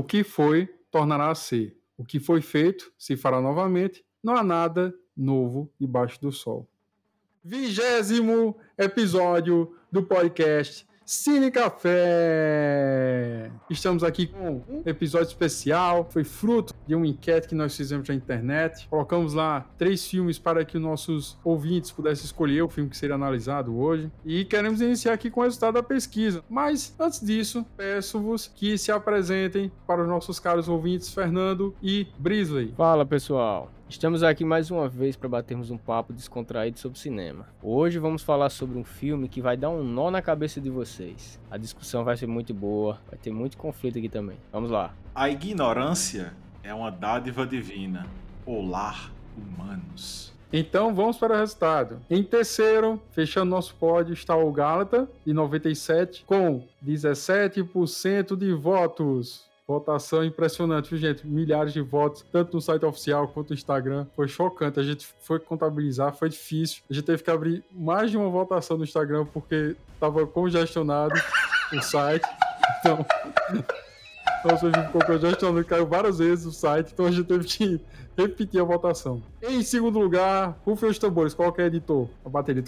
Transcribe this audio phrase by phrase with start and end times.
[0.00, 1.76] O que foi, tornará a ser.
[1.94, 4.02] O que foi feito, se fará novamente.
[4.24, 6.66] Não há nada novo debaixo do sol.
[7.44, 11.90] Vigésimo episódio do podcast Cine Café!
[13.68, 18.14] Estamos aqui com um episódio especial, foi fruto de uma enquete que nós fizemos na
[18.14, 18.86] internet.
[18.88, 23.16] Colocamos lá três filmes para que os nossos ouvintes pudessem escolher o filme que seria
[23.16, 24.08] analisado hoje.
[24.24, 26.44] E queremos iniciar aqui com o resultado da pesquisa.
[26.48, 32.72] Mas antes disso, peço-vos que se apresentem para os nossos caros ouvintes Fernando e Brisley.
[32.76, 33.79] Fala pessoal!
[33.90, 37.48] Estamos aqui mais uma vez para batermos um papo descontraído sobre cinema.
[37.60, 41.40] Hoje vamos falar sobre um filme que vai dar um nó na cabeça de vocês.
[41.50, 44.36] A discussão vai ser muito boa, vai ter muito conflito aqui também.
[44.52, 44.94] Vamos lá.
[45.12, 46.32] A ignorância
[46.62, 48.06] é uma dádiva divina.
[48.46, 50.32] Olá, humanos.
[50.52, 52.00] Então vamos para o resultado.
[52.08, 59.49] Em terceiro, fechando nosso pódio, está o Gálata, de 97, com 17% de votos.
[59.70, 61.24] Votação impressionante, viu, gente?
[61.24, 64.04] Milhares de votos, tanto no site oficial quanto no Instagram.
[64.16, 64.80] Foi chocante.
[64.80, 66.82] A gente foi contabilizar, foi difícil.
[66.90, 71.14] A gente teve que abrir mais de uma votação no Instagram porque estava congestionado
[71.72, 72.26] o site.
[72.80, 73.06] Então,
[74.44, 76.90] nosso vídeo ficou congestionado, caiu várias vezes o site.
[76.92, 77.80] Então a gente teve que
[78.18, 79.22] repetir a votação.
[79.40, 81.32] Em segundo lugar, rufem os tambores.
[81.32, 82.08] Qual é editor?
[82.24, 82.64] A bateria.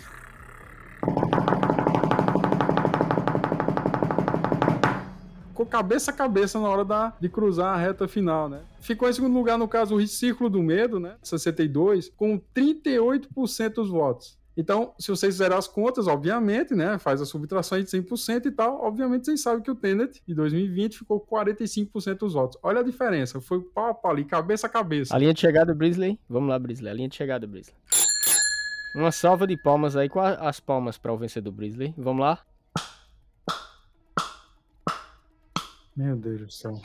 [5.63, 8.61] Ficou cabeça a cabeça na hora da, de cruzar a reta final, né?
[8.81, 11.17] Ficou em segundo lugar, no caso, o Círculo do Medo, né?
[11.23, 14.39] 62, com 38% dos votos.
[14.55, 18.85] Então, se vocês fizerem as contas, obviamente, né, faz a subtração de 100% e tal,
[18.85, 22.59] obviamente vocês sabem que o Tenet de 2020 ficou com 45% dos votos.
[22.63, 25.17] Olha a diferença, foi pau a pau ali, cabeça a cabeça.
[25.17, 26.20] A linha de chegada, Brisley.
[26.29, 27.75] Vamos lá, Brisley, a linha de chegada, Brisley.
[28.95, 31.95] Uma salva de palmas aí com as palmas para o vencedor Brisley.
[31.97, 32.41] Vamos lá.
[35.95, 36.80] Meu Deus do céu.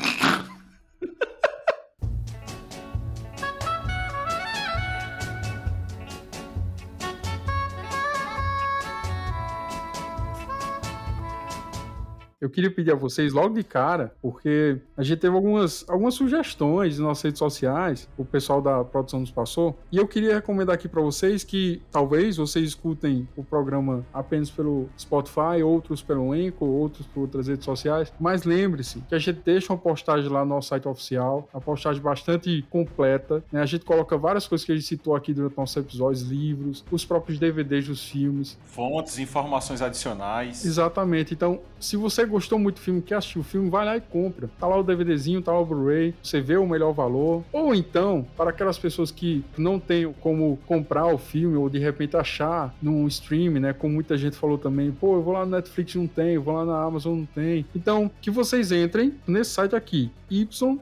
[12.39, 16.99] Eu queria pedir a vocês logo de cara, porque a gente teve algumas, algumas sugestões
[16.99, 20.87] nas nossas redes sociais, o pessoal da produção nos passou, e eu queria recomendar aqui
[20.87, 27.07] para vocês que talvez vocês escutem o programa apenas pelo Spotify, outros pelo Enco, outros
[27.07, 30.69] por outras redes sociais, mas lembre-se que a gente deixa uma postagem lá no nosso
[30.69, 33.61] site oficial, uma postagem bastante completa, né?
[33.61, 37.03] A gente coloca várias coisas que a gente citou aqui durante nossos episódios, livros, os
[37.03, 38.57] próprios DVDs dos filmes.
[38.65, 40.65] Fontes, informações adicionais.
[40.65, 41.33] Exatamente.
[41.33, 44.49] Então, se você gostou muito do filme, quer assistir o filme, vai lá e compra.
[44.59, 47.43] Tá lá o DVDzinho, tá lá o Blu-ray, você vê o melhor valor.
[47.51, 52.15] Ou então, para aquelas pessoas que não têm como comprar o filme ou de repente
[52.15, 53.73] achar num stream, né?
[53.73, 56.53] Como muita gente falou também, pô, eu vou lá no Netflix não tem, eu vou
[56.53, 57.65] lá na Amazon não tem.
[57.75, 60.77] Então, que vocês entrem nesse site aqui, yts.mx.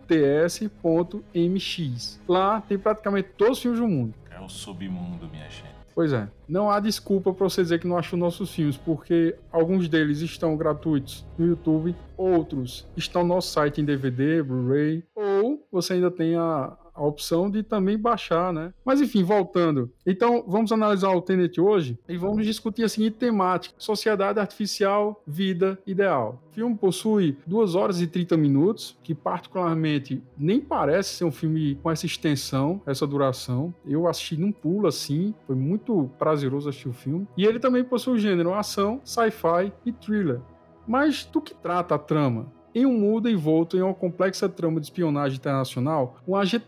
[2.28, 4.14] Lá tem praticamente todos os filmes do mundo.
[4.32, 5.75] É o submundo, minha gente.
[5.96, 6.28] Pois é.
[6.48, 10.58] Não há desculpa para você dizer que não achou nossos filmes, porque alguns deles estão
[10.58, 16.36] gratuitos no YouTube, outros estão no nosso site em DVD, Blu-ray, ou você ainda tem
[16.36, 18.74] a, a opção de também baixar, né?
[18.84, 19.92] Mas enfim, voltando.
[20.06, 25.78] Então, vamos analisar o Tenet hoje e vamos discutir a seguinte temática: sociedade artificial, vida
[25.86, 26.42] ideal.
[26.50, 31.76] O filme possui 2 horas e 30 minutos, que particularmente nem parece ser um filme
[31.84, 33.74] com essa extensão, essa duração.
[33.86, 37.28] Eu assisti num pulo assim, foi muito prazeroso assistir o filme.
[37.36, 40.40] E ele também possui o gênero ação, sci-fi e thriller.
[40.88, 42.55] Mas do que trata a trama?
[42.78, 46.66] Em um mundo envolto em uma complexa trama de espionagem internacional, um agente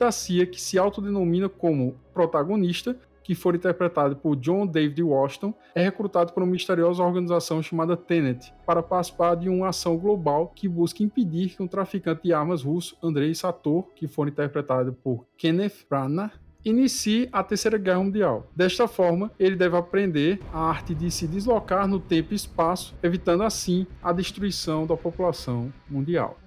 [0.49, 6.41] que se autodenomina como protagonista, que for interpretado por John David Washington, é recrutado por
[6.41, 11.61] uma misteriosa organização chamada Tenet para participar de uma ação global que busca impedir que
[11.61, 16.31] um traficante de armas russo, Andrei Sator, que for interpretado por Kenneth Branagh,
[16.63, 18.47] inicie a Terceira Guerra Mundial.
[18.55, 23.43] Desta forma, ele deve aprender a arte de se deslocar no tempo e espaço, evitando
[23.43, 26.37] assim a destruição da população mundial.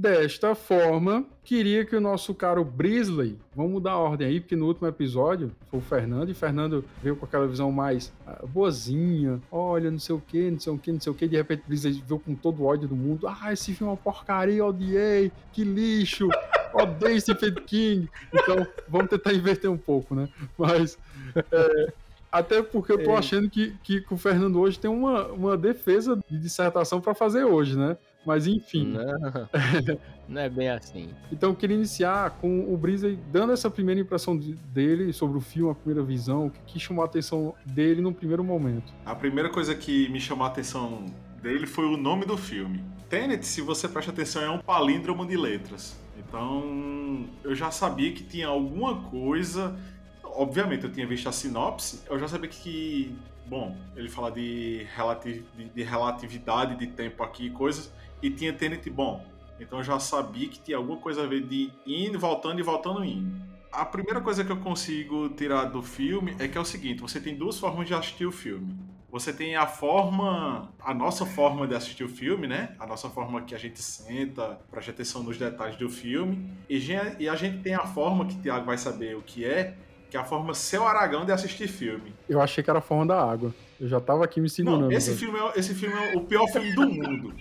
[0.00, 4.64] Desta forma, queria que o nosso caro Brisley, vamos mudar a ordem aí, porque no
[4.64, 9.90] último episódio foi o Fernando, e Fernando veio com aquela visão mais uh, boazinha, olha,
[9.90, 12.02] não sei o que, não sei o que, não sei o que, de repente Brisley
[12.08, 15.64] veio com todo o ódio do mundo, ah, esse filme é uma porcaria, odiei, que
[15.64, 16.30] lixo,
[16.72, 18.08] odeio Stephen King.
[18.32, 20.30] Então, vamos tentar inverter um pouco, né?
[20.56, 20.96] Mas,
[21.36, 21.92] é,
[22.32, 26.18] até porque eu tô achando que, que, que, o Fernando hoje tem uma, uma defesa
[26.26, 27.98] de dissertação para fazer hoje, né?
[28.24, 28.86] Mas enfim.
[28.86, 29.48] Não,
[30.28, 31.10] não é bem assim.
[31.32, 35.70] Então eu queria iniciar com o Brisa dando essa primeira impressão dele sobre o filme,
[35.70, 38.92] a primeira visão, o que chamou a atenção dele no primeiro momento.
[39.04, 41.06] A primeira coisa que me chamou a atenção
[41.42, 42.84] dele foi o nome do filme.
[43.08, 45.98] Tenet, se você presta atenção, é um palíndromo de letras.
[46.16, 49.76] Então, eu já sabia que tinha alguma coisa.
[50.22, 53.16] Obviamente, eu tinha visto a sinopse, eu já sabia que.
[53.46, 58.88] Bom, ele fala de, relativ, de, de relatividade de tempo aqui, coisas, e tinha Tenet,
[58.90, 59.24] bom.
[59.58, 63.04] Então eu já sabia que tinha alguma coisa a ver de indo, voltando e voltando
[63.04, 63.30] indo.
[63.70, 67.20] A primeira coisa que eu consigo tirar do filme é que é o seguinte: você
[67.20, 68.74] tem duas formas de assistir o filme.
[69.12, 72.76] Você tem a forma, a nossa forma de assistir o filme, né?
[72.78, 76.48] A nossa forma que a gente senta, preste atenção nos detalhes do filme.
[76.68, 79.74] E a gente tem a forma que o Thiago vai saber o que é,
[80.08, 82.14] que é a forma seu Aragão de assistir filme.
[82.28, 83.52] Eu achei que era a forma da água.
[83.80, 84.82] Eu já tava aqui me segurando.
[84.82, 87.34] Não, esse, filme é, esse filme é o pior filme do mundo.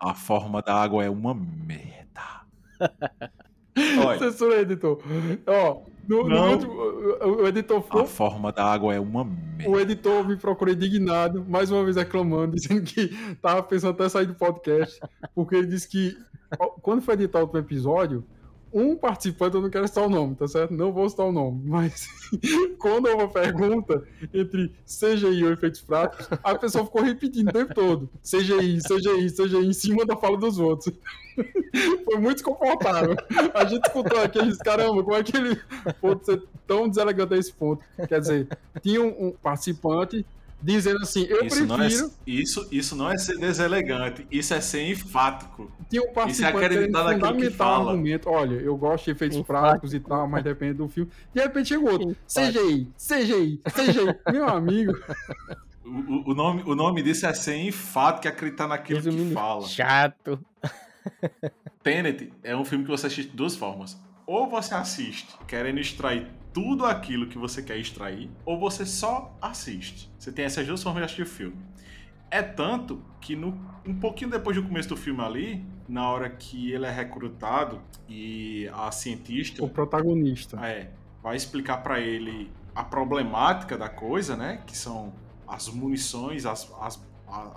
[0.00, 2.42] a forma da água é uma merda.
[4.04, 4.18] Olha.
[4.30, 5.00] Censura, editor.
[5.46, 6.72] Ó, no, no último,
[7.42, 8.02] o editor foi.
[8.02, 9.70] A forma da água é uma merda.
[9.70, 13.08] O editor me procurou indignado, mais uma vez reclamando, dizendo que
[13.40, 14.98] tava pensando até sair do podcast,
[15.36, 16.18] porque ele disse que
[16.82, 18.24] quando foi editar o último episódio,
[18.74, 20.74] um participante, eu não quero citar o nome, tá certo?
[20.74, 22.08] Não vou citar o nome, mas
[22.78, 24.02] quando houve uma pergunta
[24.34, 29.66] entre CGI ou efeitos práticos, a pessoa ficou repetindo o tempo todo: CGI, CGI, CGI,
[29.66, 30.92] em cima da fala dos outros.
[32.04, 33.16] Foi muito desconfortável.
[33.54, 35.60] A gente escutou aqui disse: caramba, como é que ele
[36.00, 37.84] pode ser tão deselegante a esse ponto?
[38.08, 38.48] Quer dizer,
[38.82, 40.26] tinha um, um participante
[40.64, 41.66] dizendo assim, eu isso prefiro...
[41.66, 41.88] Não é,
[42.26, 45.70] isso, isso não é ser deselegante, isso é ser enfático.
[45.90, 47.90] Tinha um participante isso é acreditar naquilo que fala.
[47.90, 48.30] Argumento.
[48.30, 49.62] Olha, eu gosto de efeitos enfático.
[49.62, 51.10] práticos e tal, mas depende do filme.
[51.32, 54.92] De repente chegou outro, CGI, CGI, CGI, meu amigo...
[55.86, 59.66] O, o, nome, o nome disso é ser enfático, é acreditar naquilo Resumindo, que fala.
[59.66, 60.40] Chato.
[61.82, 64.00] Tenet é um filme que você assiste de duas formas.
[64.26, 70.08] Ou você assiste querendo extrair tudo aquilo que você quer extrair, ou você só assiste.
[70.16, 71.56] Você tem essas duas formas de assistir o filme.
[72.30, 76.70] É tanto que no, um pouquinho depois do começo do filme ali, na hora que
[76.70, 79.64] ele é recrutado e a cientista.
[79.64, 80.64] O protagonista.
[80.64, 80.90] É.
[81.20, 84.62] Vai explicar para ele a problemática da coisa, né?
[84.64, 85.12] Que são
[85.48, 87.04] as munições, as, as,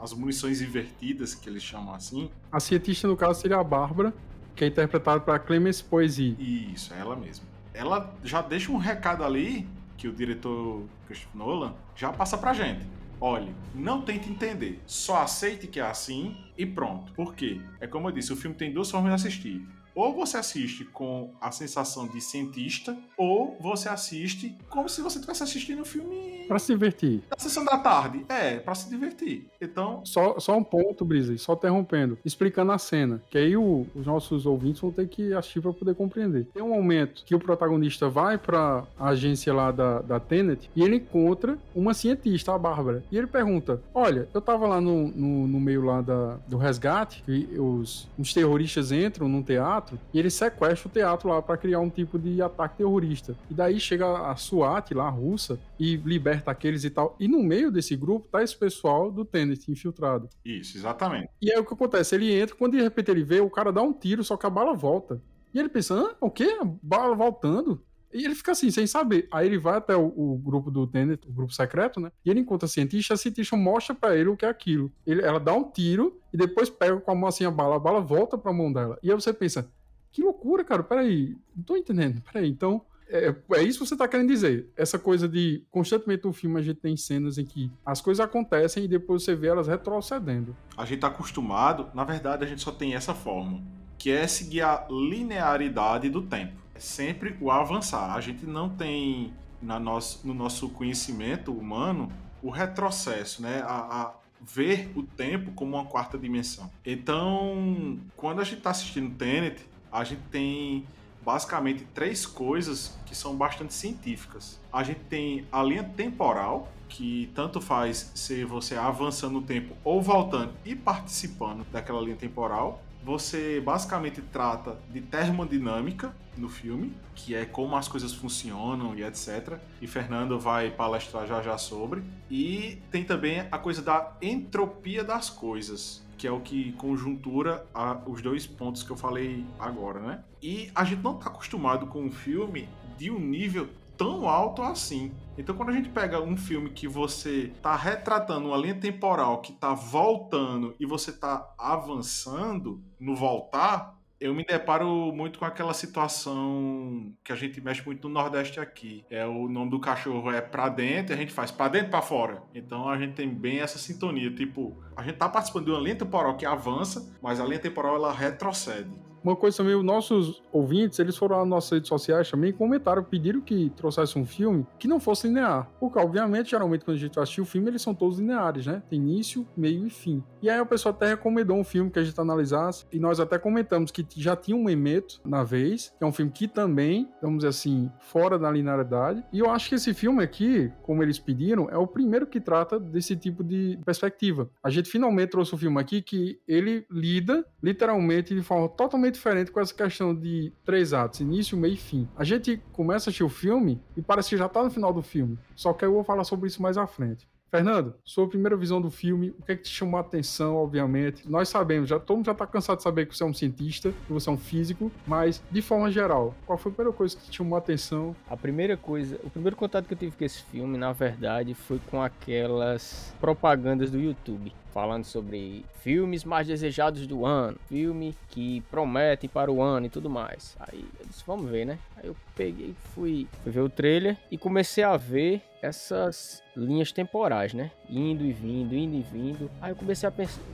[0.02, 2.32] as munições invertidas, que eles chamam assim.
[2.52, 4.12] A cientista, no caso, seria a Bárbara,
[4.56, 6.36] que é interpretada para Clemence Poesie.
[6.74, 11.74] Isso, é ela mesma ela já deixa um recado ali que o diretor Christopher Nolan
[11.96, 12.86] já passa pra gente.
[13.20, 17.12] Olhe, não tente entender, só aceite que é assim e pronto.
[17.14, 17.62] Por quê?
[17.80, 19.68] É como eu disse, o filme tem duas formas de assistir.
[19.98, 25.42] Ou você assiste com a sensação de cientista, ou você assiste como se você estivesse
[25.42, 27.22] assistindo um filme Pra se divertir.
[27.30, 28.26] Na sessão da tarde.
[28.30, 29.48] É, pra se divertir.
[29.60, 30.02] Então.
[30.06, 32.18] Só, só um ponto, Brisa, só interrompendo.
[32.24, 33.22] Explicando a cena.
[33.30, 36.48] Que aí o, os nossos ouvintes vão ter que assistir pra poder compreender.
[36.54, 40.96] Tem um momento que o protagonista vai pra agência lá da, da Tenet e ele
[40.98, 43.04] encontra uma cientista, a Bárbara.
[43.12, 47.24] E ele pergunta: Olha, eu tava lá no, no, no meio lá da, do resgate,
[47.28, 51.80] e os, os terroristas entram num teatro e eles sequestram o teatro lá para criar
[51.80, 53.36] um tipo de ataque terrorista.
[53.50, 57.16] E daí chega a SWAT lá, a russa, e liberta aqueles e tal.
[57.20, 60.30] E no meio desse grupo tá esse pessoal do Tenet infiltrado.
[60.44, 61.30] Isso, exatamente.
[61.42, 62.16] E aí o que acontece?
[62.16, 64.50] Ele entra, quando de repente ele vê, o cara dá um tiro, só que a
[64.50, 65.22] bala volta.
[65.54, 66.58] E ele pensa, ah, o quê?
[66.62, 67.84] A bala voltando?
[68.14, 69.28] E ele fica assim, sem saber.
[69.32, 72.12] Aí ele vai até o, o, grupo do Tenet, o grupo secreto, né?
[72.24, 74.92] E ele encontra a cientista, a cientista mostra para ele o que é aquilo.
[75.06, 77.80] Ele, ela dá um tiro e depois pega com a mão assim a bala, a
[77.80, 78.98] bala volta pra mão dela.
[79.04, 79.70] E aí você pensa,
[80.12, 84.08] que loucura, cara, peraí, não tô entendendo, peraí, então é, é isso que você está
[84.08, 84.70] querendo dizer.
[84.76, 88.84] Essa coisa de constantemente no filme a gente tem cenas em que as coisas acontecem
[88.84, 90.56] e depois você vê elas retrocedendo.
[90.76, 93.62] A gente está acostumado, na verdade a gente só tem essa forma,
[93.98, 96.54] que é seguir a linearidade do tempo.
[96.76, 98.14] É sempre o avançar.
[98.14, 102.12] A gente não tem na nosso, no nosso conhecimento humano
[102.44, 103.64] o retrocesso, né?
[103.66, 106.70] A, a ver o tempo como uma quarta dimensão.
[106.86, 110.86] Então, quando a gente está assistindo Tenet, a gente tem
[111.24, 114.60] basicamente três coisas que são bastante científicas.
[114.72, 120.02] A gente tem a linha temporal, que tanto faz se você avançando no tempo ou
[120.02, 122.82] voltando e participando daquela linha temporal.
[123.04, 129.60] Você basicamente trata de termodinâmica no filme, que é como as coisas funcionam e etc.
[129.82, 132.04] E Fernando vai palestrar já já sobre.
[132.30, 137.98] E tem também a coisa da entropia das coisas, que é o que conjuntura a,
[138.06, 140.24] os dois pontos que eu falei agora, né?
[140.42, 145.12] E a gente não está acostumado com um filme de um nível tão alto assim.
[145.38, 149.54] Então, quando a gente pega um filme que você tá retratando uma linha temporal que
[149.54, 157.14] tá voltando e você tá avançando no voltar, eu me deparo muito com aquela situação
[157.24, 159.06] que a gente mexe muito no Nordeste aqui.
[159.10, 162.42] É o nome do cachorro é pra dentro, a gente faz pra dentro pra fora.
[162.54, 164.32] Então a gente tem bem essa sintonia.
[164.34, 167.96] Tipo, a gente tá participando de uma linha temporal que avança, mas a linha temporal
[167.96, 168.92] ela retrocede.
[169.28, 173.42] Uma coisa também, os nossos ouvintes, eles foram nas nossas redes sociais também comentaram, pediram
[173.42, 175.70] que trouxesse um filme que não fosse linear.
[175.82, 178.82] Porque, obviamente, geralmente quando a gente assistiu o filme, eles são todos lineares, né?
[178.90, 180.24] Tem início, meio e fim.
[180.42, 183.38] E aí a pessoa até recomendou um filme que a gente analisasse, e nós até
[183.38, 187.40] comentamos que já tinha um Memento na vez, que é um filme que também, vamos
[187.40, 189.22] dizer assim, fora da linearidade.
[189.34, 192.80] E eu acho que esse filme aqui, como eles pediram, é o primeiro que trata
[192.80, 194.50] desse tipo de perspectiva.
[194.64, 199.52] A gente finalmente trouxe um filme aqui que ele lida, literalmente, de forma totalmente diferente
[199.52, 202.08] com essa questão de três atos, início, meio e fim.
[202.16, 205.02] A gente começa a assistir o filme e parece que já tá no final do
[205.02, 205.38] filme.
[205.56, 207.28] Só que eu vou falar sobre isso mais à frente.
[207.50, 211.30] Fernando, sua primeira visão do filme, o que é que te chamou a atenção, obviamente?
[211.30, 213.94] Nós sabemos, já, todo mundo já tá cansado de saber que você é um cientista,
[214.06, 217.30] que você é um físico, mas de forma geral, qual foi a primeira coisa que
[217.30, 218.14] te chamou a atenção?
[218.30, 221.80] A primeira coisa, o primeiro contato que eu tive com esse filme, na verdade, foi
[221.90, 229.28] com aquelas propagandas do YouTube falando sobre filmes mais desejados do ano, filme que prometem
[229.28, 230.56] para o ano e tudo mais.
[230.60, 231.80] Aí eu disse, vamos ver, né?
[231.96, 237.56] Aí eu peguei, fui, fui ver o trailer e comecei a ver essas linhas temporais,
[237.56, 237.72] né?
[237.90, 239.50] Indo e vindo, indo e vindo.
[239.60, 240.14] Aí eu comecei a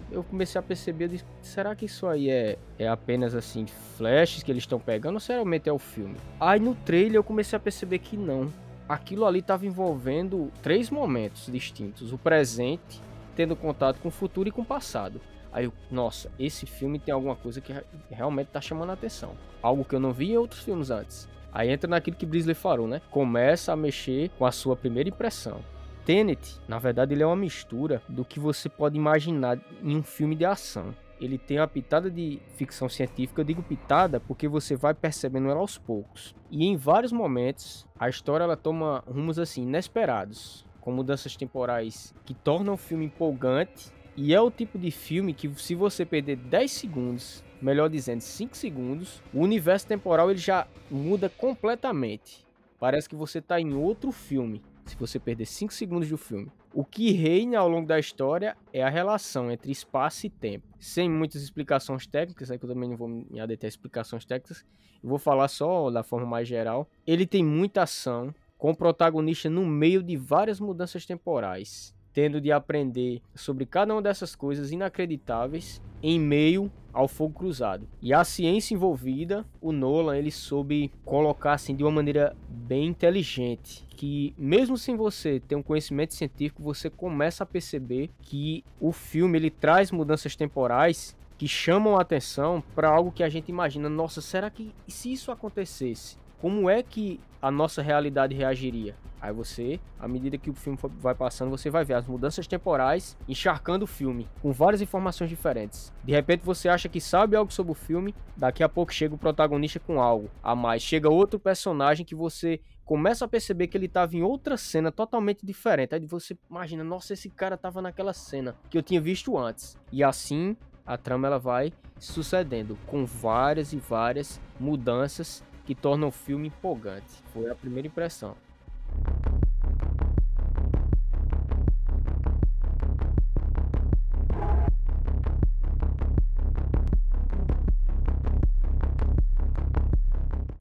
[0.10, 3.66] eu comecei a perceber, será que isso aí é, é apenas assim
[3.98, 6.16] flashes que eles estão pegando ou será realmente é o filme?
[6.40, 8.50] Aí no trailer eu comecei a perceber que não.
[8.88, 13.02] Aquilo ali estava envolvendo três momentos distintos: o presente,
[13.36, 15.22] tendo contato com o futuro e com o passado.
[15.52, 17.74] Aí eu, nossa, esse filme tem alguma coisa que
[18.10, 19.36] realmente tá chamando a atenção.
[19.62, 21.30] Algo que eu não vi em outros filmes antes.
[21.52, 23.02] Aí entra naquilo que Brisley falou, né?
[23.12, 25.60] Começa a mexer com a sua primeira impressão.
[26.04, 30.36] Tenet, na verdade, ele é uma mistura do que você pode imaginar em um filme
[30.36, 30.94] de ação.
[31.22, 35.60] Ele tem uma pitada de ficção científica, eu digo pitada porque você vai percebendo ela
[35.60, 36.36] aos poucos.
[36.52, 42.34] E em vários momentos, a história ela toma rumos assim inesperados com mudanças temporais que
[42.34, 43.90] tornam o filme empolgante.
[44.18, 48.56] E é o tipo de filme que, se você perder 10 segundos, melhor dizendo, 5
[48.56, 52.46] segundos, o universo temporal ele já muda completamente.
[52.78, 56.52] Parece que você está em outro filme, se você perder 5 segundos do filme.
[56.74, 60.68] O que reina ao longo da história é a relação entre espaço e tempo.
[60.80, 64.66] Sem muitas explicações técnicas, né, que eu também não vou me adeter a explicações técnicas,
[65.02, 66.88] eu vou falar só da forma mais geral.
[67.08, 72.50] Ele tem muita ação, com o protagonista no meio de várias mudanças temporais, tendo de
[72.50, 77.86] aprender sobre cada uma dessas coisas inacreditáveis em meio ao fogo cruzado.
[78.02, 83.86] E a ciência envolvida, o Nolan, ele soube colocar assim de uma maneira bem inteligente,
[83.98, 89.38] que mesmo sem você ter um conhecimento científico, você começa a perceber que o filme
[89.38, 94.22] ele traz mudanças temporais que chamam a atenção para algo que a gente imagina, nossa,
[94.22, 98.98] será que se isso acontecesse, como é que a nossa realidade reagiria?
[99.22, 103.18] Aí você, à medida que o filme vai passando, você vai ver as mudanças temporais
[103.30, 105.94] encharcando o filme, com várias informações diferentes.
[106.04, 109.18] De repente você acha que sabe algo sobre o filme, daqui a pouco chega o
[109.18, 110.82] protagonista com algo a mais.
[110.82, 115.46] Chega outro personagem que você começa a perceber que ele estava em outra cena totalmente
[115.46, 115.96] diferente.
[115.96, 119.78] Aí você imagina, nossa, esse cara estava naquela cena que eu tinha visto antes.
[119.94, 126.12] E assim a trama ela vai sucedendo com várias e várias mudanças que torna o
[126.12, 127.24] filme empolgante.
[127.34, 128.36] Foi a primeira impressão.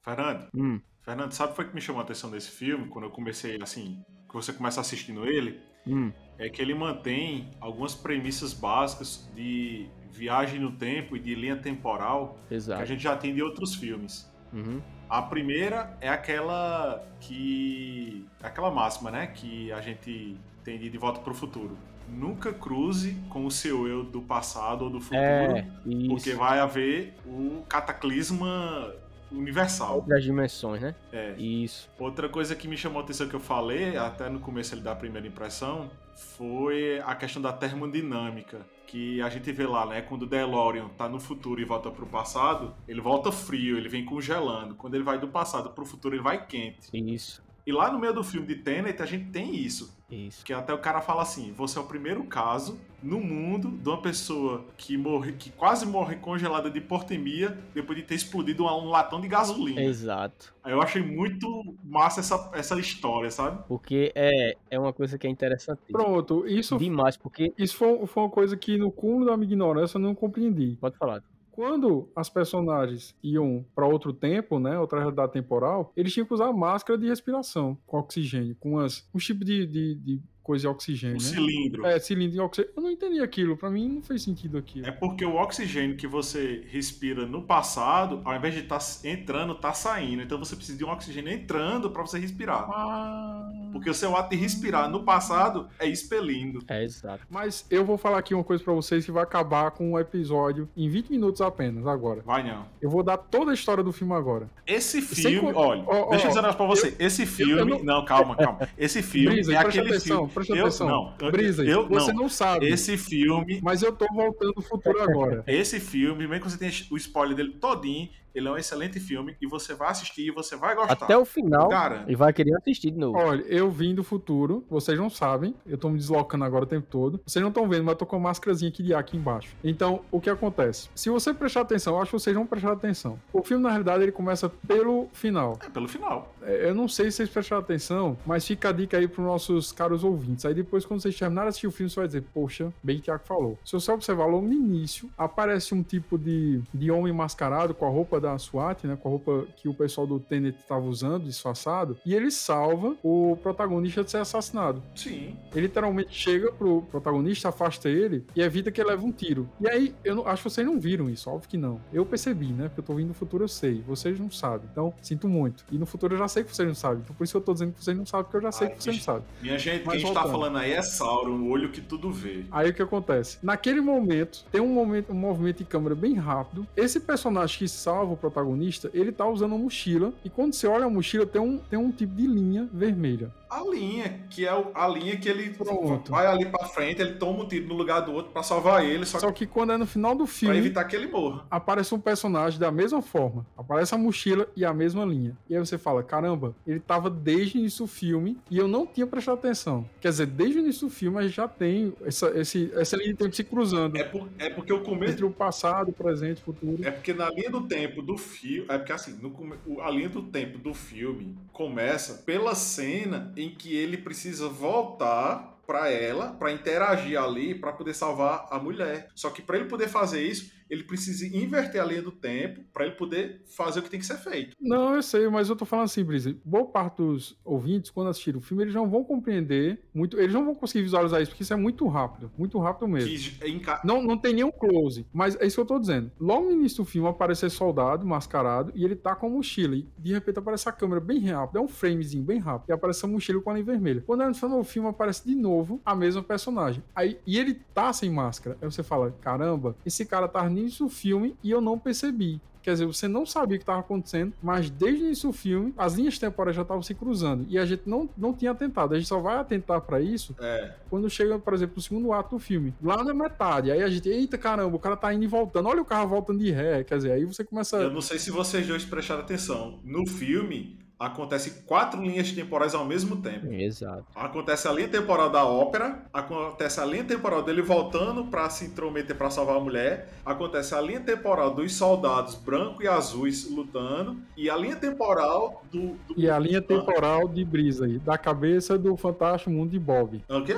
[0.02, 0.80] Fernando, hum.
[1.02, 3.59] Fernando, sabe o que foi que me chamou a atenção desse filme quando eu comecei
[3.62, 5.61] assim, que você começa assistindo ele?
[5.87, 6.12] Hum.
[6.38, 12.38] É que ele mantém algumas premissas básicas de viagem no tempo e de linha temporal
[12.50, 12.78] Exato.
[12.78, 14.32] que a gente já tem de outros filmes.
[14.52, 14.80] Uhum.
[15.09, 18.26] A primeira é aquela que.
[18.42, 19.26] aquela máxima, né?
[19.26, 21.76] Que a gente tem de, de volta para o futuro.
[22.09, 25.66] Nunca cruze com o seu eu do passado ou do futuro, é,
[26.09, 28.92] porque vai haver o cataclisma
[29.30, 29.97] universal.
[29.97, 30.94] Outras dimensões, né?
[31.12, 31.35] É.
[31.38, 31.88] Isso.
[31.99, 34.92] Outra coisa que me chamou a atenção que eu falei, até no começo ele dá
[34.92, 38.61] a primeira impressão, foi a questão da termodinâmica.
[38.92, 40.02] Que a gente vê lá, né?
[40.02, 44.04] Quando o DeLorean tá no futuro e volta pro passado, ele volta frio, ele vem
[44.04, 44.75] congelando.
[44.75, 46.90] Quando ele vai do passado pro futuro, ele vai quente.
[46.92, 47.42] Isso.
[47.66, 49.99] E lá no meio do filme de Tenet, a gente tem isso.
[50.12, 50.45] Isso.
[50.45, 54.00] Que até o cara fala assim: você é o primeiro caso no mundo de uma
[54.00, 59.21] pessoa que morre, que quase morre congelada de portemia depois de ter explodido um latão
[59.21, 59.83] de gasolina.
[59.83, 60.54] Exato.
[60.62, 63.64] Aí eu achei muito massa essa, essa história, sabe?
[63.66, 65.81] Porque é, é uma coisa que é interessante.
[65.90, 67.52] Pronto, isso, Demais, porque.
[67.59, 70.76] isso foi, foi uma coisa que no cúmulo da minha ignorância eu não compreendi.
[70.81, 71.23] Pode falar.
[71.62, 76.52] Quando as personagens iam para outro tempo, né, outra realidade temporal, eles tinham que usar
[76.52, 81.16] máscara de respiração com oxigênio, com as, um tipo de, de, de coisa de oxigênio,
[81.16, 81.28] Um né?
[81.28, 81.87] cilindro.
[81.87, 82.72] É, cilindro de oxigênio.
[82.76, 84.87] Eu não entendi aquilo, pra mim não fez sentido aquilo.
[84.87, 89.72] É porque o oxigênio que você respira no passado, ao invés de estar entrando, tá
[89.72, 90.22] saindo.
[90.22, 92.68] Então você precisa de um oxigênio entrando para você respirar.
[92.70, 96.61] Ah, Porque o seu ato de respirar no passado é expelindo.
[96.68, 97.25] É exato.
[97.30, 100.68] Mas eu vou falar aqui uma coisa pra vocês que vai acabar com o episódio
[100.76, 102.22] em 20 minutos apenas, agora.
[102.25, 102.66] Vai não.
[102.80, 104.50] Eu vou dar toda a história do filme agora.
[104.66, 106.96] Esse Sem filme, co- olha, Ó, ó, deixa eu dizer um negócio pra você.
[106.99, 107.52] Esse filme.
[107.52, 107.82] eu não...
[107.82, 108.68] não- calma, calma.
[108.76, 110.32] Esse filme Brisa, é aquele atenção, filme.
[110.33, 111.15] Presta eu, atenção.
[111.21, 112.23] Não, Brisa, eu, você não.
[112.23, 112.67] não sabe.
[112.69, 113.61] Esse filme.
[113.62, 115.45] Mas eu tô voltando no futuro agora.
[115.47, 119.37] Esse filme, mesmo que você tenha o spoiler dele todinho, ele é um excelente filme
[119.41, 120.93] e você vai assistir e você vai gostar.
[120.93, 121.69] Até o final.
[121.69, 122.11] Garanto.
[122.11, 123.19] E vai querer assistir de novo.
[123.19, 126.87] Olha, eu vim do futuro, vocês não sabem, eu tô me deslocando agora o tempo
[126.89, 127.21] todo.
[127.27, 129.55] Vocês não estão vendo, mas eu tô com a máscarazinha aqui de ar aqui embaixo.
[129.62, 130.89] Então, o que acontece?
[130.95, 133.19] Se você prestar atenção, eu acho que vocês vão prestar atenção.
[133.33, 135.59] O filme, na realidade, ele começa pelo final.
[135.65, 136.33] É pelo final.
[136.43, 139.73] É, Eu não sei se vocês prestaram atenção, mas fica a dica aí pros nossos
[139.73, 140.45] caros ouvintes.
[140.45, 143.03] Aí depois, quando vocês terminarem de assistir o filme, você vai dizer, poxa, bem que
[143.03, 143.59] o Thiago falou.
[143.65, 147.91] Se você observar logo no início, aparece um tipo de, de homem mascarado com a
[147.91, 148.97] roupa da SWAT, né?
[149.00, 153.37] Com a roupa que o pessoal do Tenet estava usando, disfarçado, e ele salva o
[153.43, 154.83] protagonista de ser assassinado.
[154.95, 155.37] Sim.
[155.52, 159.49] Ele literalmente chega pro protagonista, afasta ele e evita que ele leve um tiro.
[159.61, 161.81] E aí, eu não- acho que vocês não viram isso, óbvio que não.
[161.93, 162.69] Eu percebi, né?
[162.69, 163.83] Porque eu tô vindo do futuro, eu sei.
[163.87, 164.69] Vocês não sabem.
[164.71, 165.64] Então, sinto muito.
[165.71, 167.00] E no futuro eu já sei que vocês não sabem.
[167.02, 168.69] Então, por isso que eu tô dizendo que vocês não sabem, porque eu já sei
[168.69, 169.23] Ai, que vocês não sabem.
[169.41, 170.33] Minha gente, Mas quem está voltando.
[170.41, 172.45] falando aí é Sauron, o olho que tudo vê.
[172.50, 173.38] Aí o que acontece?
[173.43, 176.67] Naquele momento, tem um momento, um movimento de câmera bem rápido.
[176.76, 180.12] Esse personagem que salva o protagonista, ele tá usando uma mochila.
[180.25, 183.31] E quando você olha a mochila, tem um, tem um tipo de linha vermelha.
[183.53, 186.11] A linha, que é a linha que ele Pronto.
[186.11, 189.05] vai ali pra frente, ele toma um tiro no lugar do outro pra salvar ele,
[189.05, 190.57] só, Só que que quando é no final do pra filme.
[190.57, 191.45] evitar que ele morra.
[191.51, 193.45] aparece um personagem da mesma forma.
[193.57, 195.37] Aparece a mochila e a mesma linha.
[195.51, 198.87] E aí você fala: caramba, ele tava desde o início do filme e eu não
[198.87, 199.85] tinha prestado atenção.
[200.01, 203.09] Quer dizer, desde o início do filme a gente já tem essa, esse, essa linha
[203.11, 205.12] de tempo se cruzando É, por- é porque o começo.
[205.12, 206.79] entre o passado, o presente o futuro.
[206.87, 208.67] É porque na linha do tempo do filme.
[208.71, 213.74] É porque assim, no a linha do tempo do filme começa pela cena em que
[213.74, 219.09] ele precisa voltar pra ela, pra interagir ali, pra poder salvar a mulher.
[219.14, 222.87] Só que pra ele poder fazer isso, ele precisa inverter a linha do tempo pra
[222.87, 224.56] ele poder fazer o que tem que ser feito.
[224.58, 226.35] Não, eu sei, mas eu tô falando assim, Brisa.
[226.44, 230.18] Boa parte dos ouvintes, quando assistirem o filme, eles não vão compreender muito.
[230.18, 232.30] Eles não vão conseguir visualizar isso, porque isso é muito rápido.
[232.38, 233.11] Muito rápido mesmo.
[233.46, 236.11] Enca- Não, não tem nenhum close, mas é isso que eu tô dizendo.
[236.18, 239.76] Logo no início do filme aparece esse soldado mascarado e ele tá com a mochila.
[239.76, 242.70] E de repente aparece a câmera bem rápido, é um framezinho bem rápido.
[242.70, 244.02] E aparece a mochila com a linha vermelha.
[244.06, 246.82] Quando é no final do filme aparece de novo a mesma personagem.
[246.94, 248.56] Aí, e ele tá sem máscara.
[248.61, 252.40] Aí você fala: caramba, esse cara tá início do filme e eu não percebi.
[252.62, 255.75] Quer dizer, você não sabia o que estava acontecendo, mas desde o início do filme,
[255.77, 257.44] as linhas temporais já estavam se cruzando.
[257.48, 258.94] E a gente não, não tinha atentado.
[258.94, 262.37] A gente só vai atentar para isso É, quando chega, por exemplo, o segundo ato
[262.37, 262.72] do filme.
[262.81, 263.72] Lá na metade.
[263.72, 265.68] Aí a gente, eita caramba, o cara tá indo e voltando.
[265.68, 266.85] Olha o carro voltando de ré.
[266.85, 267.79] Quer dizer, aí você começa.
[267.79, 269.81] eu não sei se vocês dois prestaram atenção.
[269.83, 273.53] No filme, acontece quatro linhas temporais ao mesmo tempo.
[273.53, 274.05] Exato.
[274.15, 279.17] Acontece a linha temporal da ópera, acontece a linha temporal dele voltando pra se intrometer
[279.17, 284.49] pra salvar a mulher, acontece a linha temporal dos soldados branco e azuis lutando, e
[284.49, 285.97] a linha temporal do.
[286.07, 286.15] do...
[286.17, 290.23] E a linha temporal de brisa aí, da cabeça do Fantástico Mundo de Bob.
[290.29, 290.57] Ah, o quê?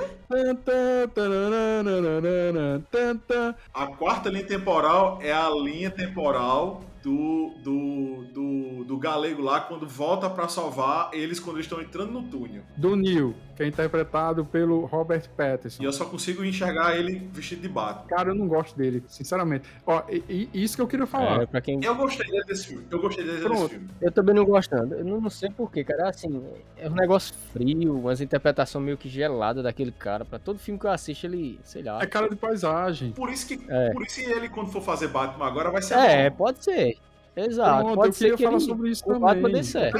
[3.72, 9.86] A quarta linha temporal é a linha temporal do, do, do, do galego lá quando
[9.86, 12.62] volta pra salvar eles quando eles estão entrando no túnel.
[12.78, 15.82] Do Neil, que é interpretado pelo Robert Pattinson.
[15.82, 18.06] E eu só consigo enxergar ele vestido de Batman.
[18.08, 19.68] Cara, eu não gosto dele, sinceramente.
[19.86, 21.42] Ó, e, e isso que eu queria falar.
[21.42, 21.82] É, pra quem.
[21.84, 22.84] Eu gostei dele desse filme.
[22.90, 23.68] Eu gostei dele desse Pronto.
[23.68, 23.88] filme.
[24.00, 24.94] Eu também não gostando.
[24.94, 26.08] Eu não, não sei porquê, cara.
[26.08, 26.42] Assim,
[26.76, 30.24] é um negócio frio, umas interpretações meio que gelada daquele cara.
[30.24, 32.02] Pra todo filme que eu assisto, ele, sei lá.
[32.02, 33.12] É cara de paisagem.
[33.12, 33.90] Por isso que, É.
[33.92, 36.36] por isso que ele, quando for fazer Batman agora, vai ser É, bom.
[36.36, 36.96] pode ser.
[37.36, 37.80] Exato.
[37.84, 39.52] Pronto, pode eu ser queria que falar ele, sobre isso o Batman também.
[39.52, 39.98] dê certo.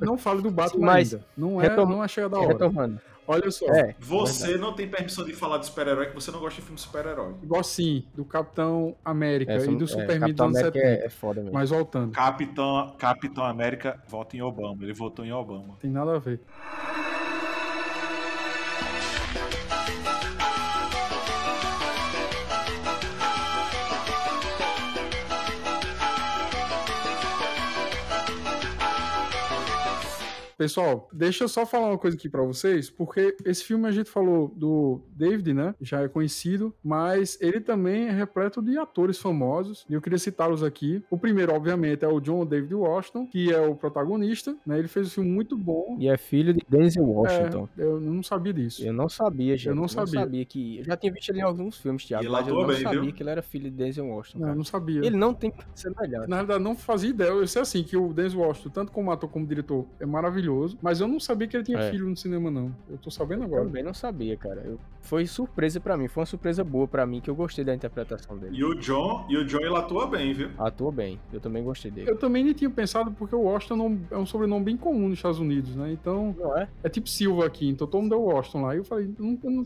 [0.00, 1.26] Não fale do Batman Mas, ainda.
[1.36, 2.48] Não é, retom- não é chega da hora.
[2.48, 3.00] Retomando.
[3.26, 3.66] Olha só.
[3.66, 3.94] É.
[4.00, 7.34] Você não tem permissão de falar de super-herói que você não gosta de filme super-herói.
[7.42, 11.02] Igual sim, do Capitão América Essa- e do é, Superman dos Capitão anos América 70.
[11.02, 11.54] é, é foda mesmo.
[11.54, 14.82] Mas voltando, Capitão, Capitão América vota em Obama.
[14.82, 15.76] Ele votou em Obama.
[15.80, 16.40] tem nada a ver.
[30.60, 34.10] Pessoal, deixa eu só falar uma coisa aqui para vocês, porque esse filme a gente
[34.10, 35.74] falou do David, né?
[35.80, 40.62] Já é conhecido, mas ele também é repleto de atores famosos, e eu queria citá-los
[40.62, 41.02] aqui.
[41.08, 44.78] O primeiro, obviamente, é o John David Washington, que é o protagonista, né?
[44.78, 45.96] Ele fez um filme muito bom.
[45.98, 47.66] E é filho de Denzel Washington.
[47.78, 48.84] É, eu não sabia disso.
[48.84, 49.68] Eu não sabia, gente.
[49.68, 50.20] Eu não sabia.
[50.20, 50.80] sabia que.
[50.80, 53.00] Eu já tinha visto ele em alguns filmes, Thiago, ele mas eu não bem, sabia
[53.00, 53.12] viu?
[53.14, 54.40] que ele era filho de Denzel Washington.
[54.40, 55.00] Não, eu não sabia.
[55.06, 56.26] Ele não tem semelhança.
[56.26, 57.30] Na realidade, não fazia ideia.
[57.30, 60.49] Eu sei assim que o Denzel Washington, tanto como ator como diretor, é maravilhoso,
[60.82, 61.90] mas eu não sabia que ele tinha É.
[61.90, 62.74] filho no cinema, não.
[62.88, 63.64] Eu tô sabendo agora.
[63.64, 64.62] Também não sabia, cara.
[64.64, 67.74] Eu- Foi surpresa pra mim, foi uma surpresa boa pra mim, que eu gostei da
[67.74, 68.56] interpretação dele.
[68.56, 70.50] E o John, e o John ele atua bem, viu?
[70.58, 72.10] Atua bem, eu também gostei dele.
[72.10, 75.18] Eu também nem tinha pensado porque o Washington não- é um sobrenome bem comum nos
[75.18, 75.90] Estados Unidos, né?
[75.92, 76.68] Então, Não é?
[76.84, 78.74] é tipo Silva aqui, então todo mundo é Washington lá.
[78.74, 79.64] E eu falei, não, eu não-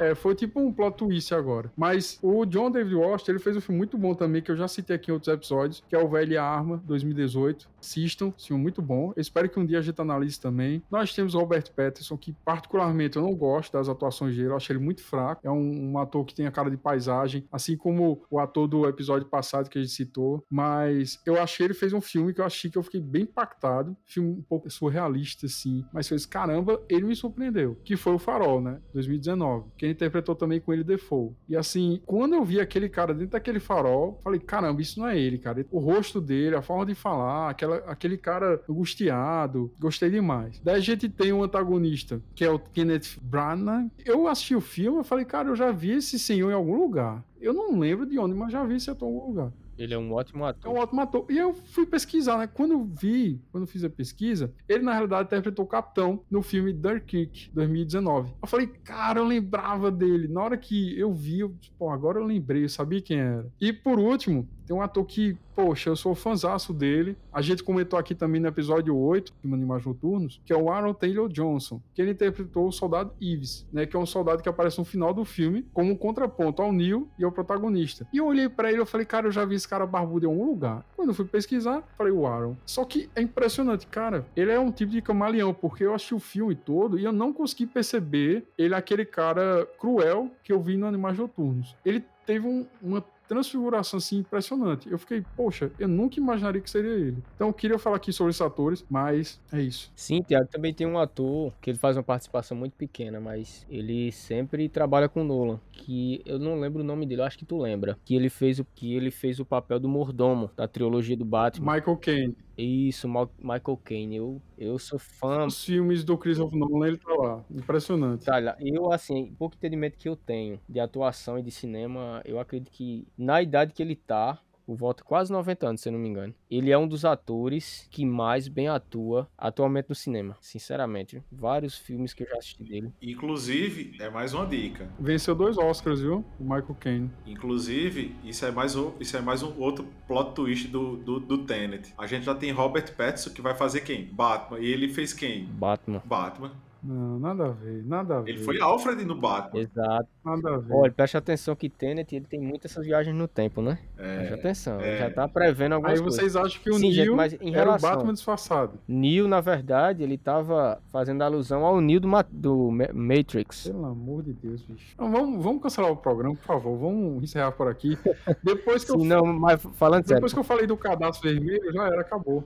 [0.00, 1.70] É, foi tipo um plot twist agora.
[1.76, 4.66] Mas o John David Washington, ele fez um filme muito bom também, que eu já
[4.66, 7.68] citei aqui em outros episódios, que é o Velha e a Arma, 2018.
[7.80, 9.12] Assistam, filme muito bom.
[9.16, 10.82] Eu espero que um dia a gente analise também.
[10.90, 14.72] Nós temos o Robert Pattinson, que particularmente eu não gosto das atuações dele, eu acho
[14.72, 15.40] ele muito fraco.
[15.44, 18.86] É um, um ator que tem a cara de paisagem, assim como o ator do
[18.88, 20.44] episódio passado que a gente citou.
[20.50, 23.22] Mas eu achei que ele fez um filme que eu achei que eu fiquei bem
[23.22, 23.96] impactado.
[24.04, 25.84] Filme um pouco surrealista, assim.
[25.92, 27.76] Mas fez, caramba, ele me surpreendeu.
[27.84, 28.80] Que foi o Farol, né?
[28.92, 29.70] 2019.
[29.76, 31.32] Quem interpretou também com ele Defoe.
[31.48, 35.18] E assim, quando eu vi aquele cara dentro daquele farol, falei, caramba, isso não é
[35.18, 35.64] ele, cara.
[35.70, 40.60] O rosto dele, a forma de falar, aquela, aquele cara angustiado, gostei demais.
[40.64, 43.88] Daí a gente tem um antagonista, que é o Kenneth Branagh.
[44.04, 47.24] Eu assisti o filme, eu falei, cara, eu já vi esse senhor em algum lugar.
[47.40, 49.52] Eu não lembro de onde, mas já vi esse ator em algum lugar.
[49.78, 50.70] Ele é um ótimo É ator.
[50.72, 51.24] um ótimo ator.
[51.30, 52.46] E eu fui pesquisar, né?
[52.46, 56.42] Quando eu vi, quando eu fiz a pesquisa, ele na realidade interpretou o Capitão no
[56.42, 58.32] filme Dunkirk, 2019.
[58.42, 60.28] Eu falei, cara, eu lembrava dele.
[60.28, 63.46] Na hora que eu vi, eu, pô, agora eu lembrei, eu sabia quem era.
[63.60, 67.14] E por último, tem um ator que, poxa, eu sou fãzaço dele.
[67.30, 70.94] A gente comentou aqui também no episódio 8, de Animais Noturnos, que é o Aaron
[70.94, 73.84] Taylor Johnson, que ele interpretou o soldado Ives, né?
[73.84, 77.06] Que é um soldado que aparece no final do filme como um contraponto ao Neil
[77.18, 78.06] e ao protagonista.
[78.14, 80.28] E eu olhei pra ele e falei, cara, eu já vi esse cara barbudo em
[80.30, 80.86] algum lugar.
[80.96, 82.56] Quando eu fui pesquisar, falei, o Aaron.
[82.64, 84.24] Só que é impressionante, cara.
[84.34, 87.30] Ele é um tipo de camaleão, porque eu assisti o filme todo e eu não
[87.30, 91.76] consegui perceber ele aquele cara cruel que eu vi no Animais Noturnos.
[91.84, 94.90] Ele teve um- uma transfiguração assim impressionante.
[94.90, 97.22] Eu fiquei, poxa, eu nunca imaginaria que seria ele.
[97.34, 99.90] Então eu queria falar aqui sobre esses atores, mas é isso.
[99.96, 104.12] Sim, Thiago, também tem um ator que ele faz uma participação muito pequena, mas ele
[104.12, 107.58] sempre trabalha com Nolan, que eu não lembro o nome dele, eu acho que tu
[107.58, 111.24] lembra, que ele fez o que ele fez o papel do mordomo da trilogia do
[111.24, 111.74] Batman.
[111.74, 112.36] Michael Caine.
[112.56, 114.16] Isso, Ma- Michael Caine.
[114.16, 115.46] Eu, eu sou fã.
[115.46, 117.44] Os filmes do Christopher Nolan, ele tá lá.
[117.50, 118.24] Impressionante.
[118.24, 122.38] Tá, lá, eu, assim, pouco entendimento que eu tenho de atuação e de cinema, eu
[122.38, 125.98] acredito que na idade que ele tá, por volta quase 90 anos, se eu não
[125.98, 131.22] me engano, ele é um dos atores que mais bem atua atualmente no cinema, sinceramente.
[131.30, 132.92] Vários filmes que eu já assisti dele.
[133.00, 134.88] Inclusive, é mais uma dica.
[134.98, 136.24] Venceu dois Oscars, viu?
[136.38, 137.10] O Michael Caine.
[137.26, 141.38] Inclusive, isso é mais um, isso é mais um outro plot twist do, do, do
[141.44, 141.92] Tenet.
[141.96, 144.06] A gente já tem Robert Pattinson que vai fazer quem?
[144.06, 144.60] Batman.
[144.60, 145.44] E ele fez quem?
[145.44, 146.02] Batman.
[146.04, 146.52] Batman.
[146.84, 148.30] Não, nada a ver, nada a ver.
[148.32, 149.60] Ele foi Alfred no Batman.
[149.60, 150.08] Exato.
[150.24, 150.74] Nada a ver.
[150.74, 153.78] Olha, preste atenção que Tenet, ele tem muitas essas viagens no tempo, né?
[153.96, 154.98] Preste É, atenção, ele é.
[154.98, 156.18] já tá prevendo algumas Aí coisas.
[156.20, 158.78] vocês acham que o Sim, Neil gente, mas em era o relação- Batman disfarçado.
[158.88, 163.68] Neo, na verdade, ele tava fazendo alusão ao Neo do, Ma- do Ma- Matrix.
[163.68, 164.96] Pelo amor de Deus, bicho.
[164.98, 166.76] Não, vamos, vamos cancelar o programa, por favor.
[166.76, 167.96] Vamos encerrar por aqui.
[168.42, 171.72] Depois que, eu, Sim, não, mas falando sério, depois que eu falei do cadastro vermelho,
[171.72, 172.44] já era, acabou.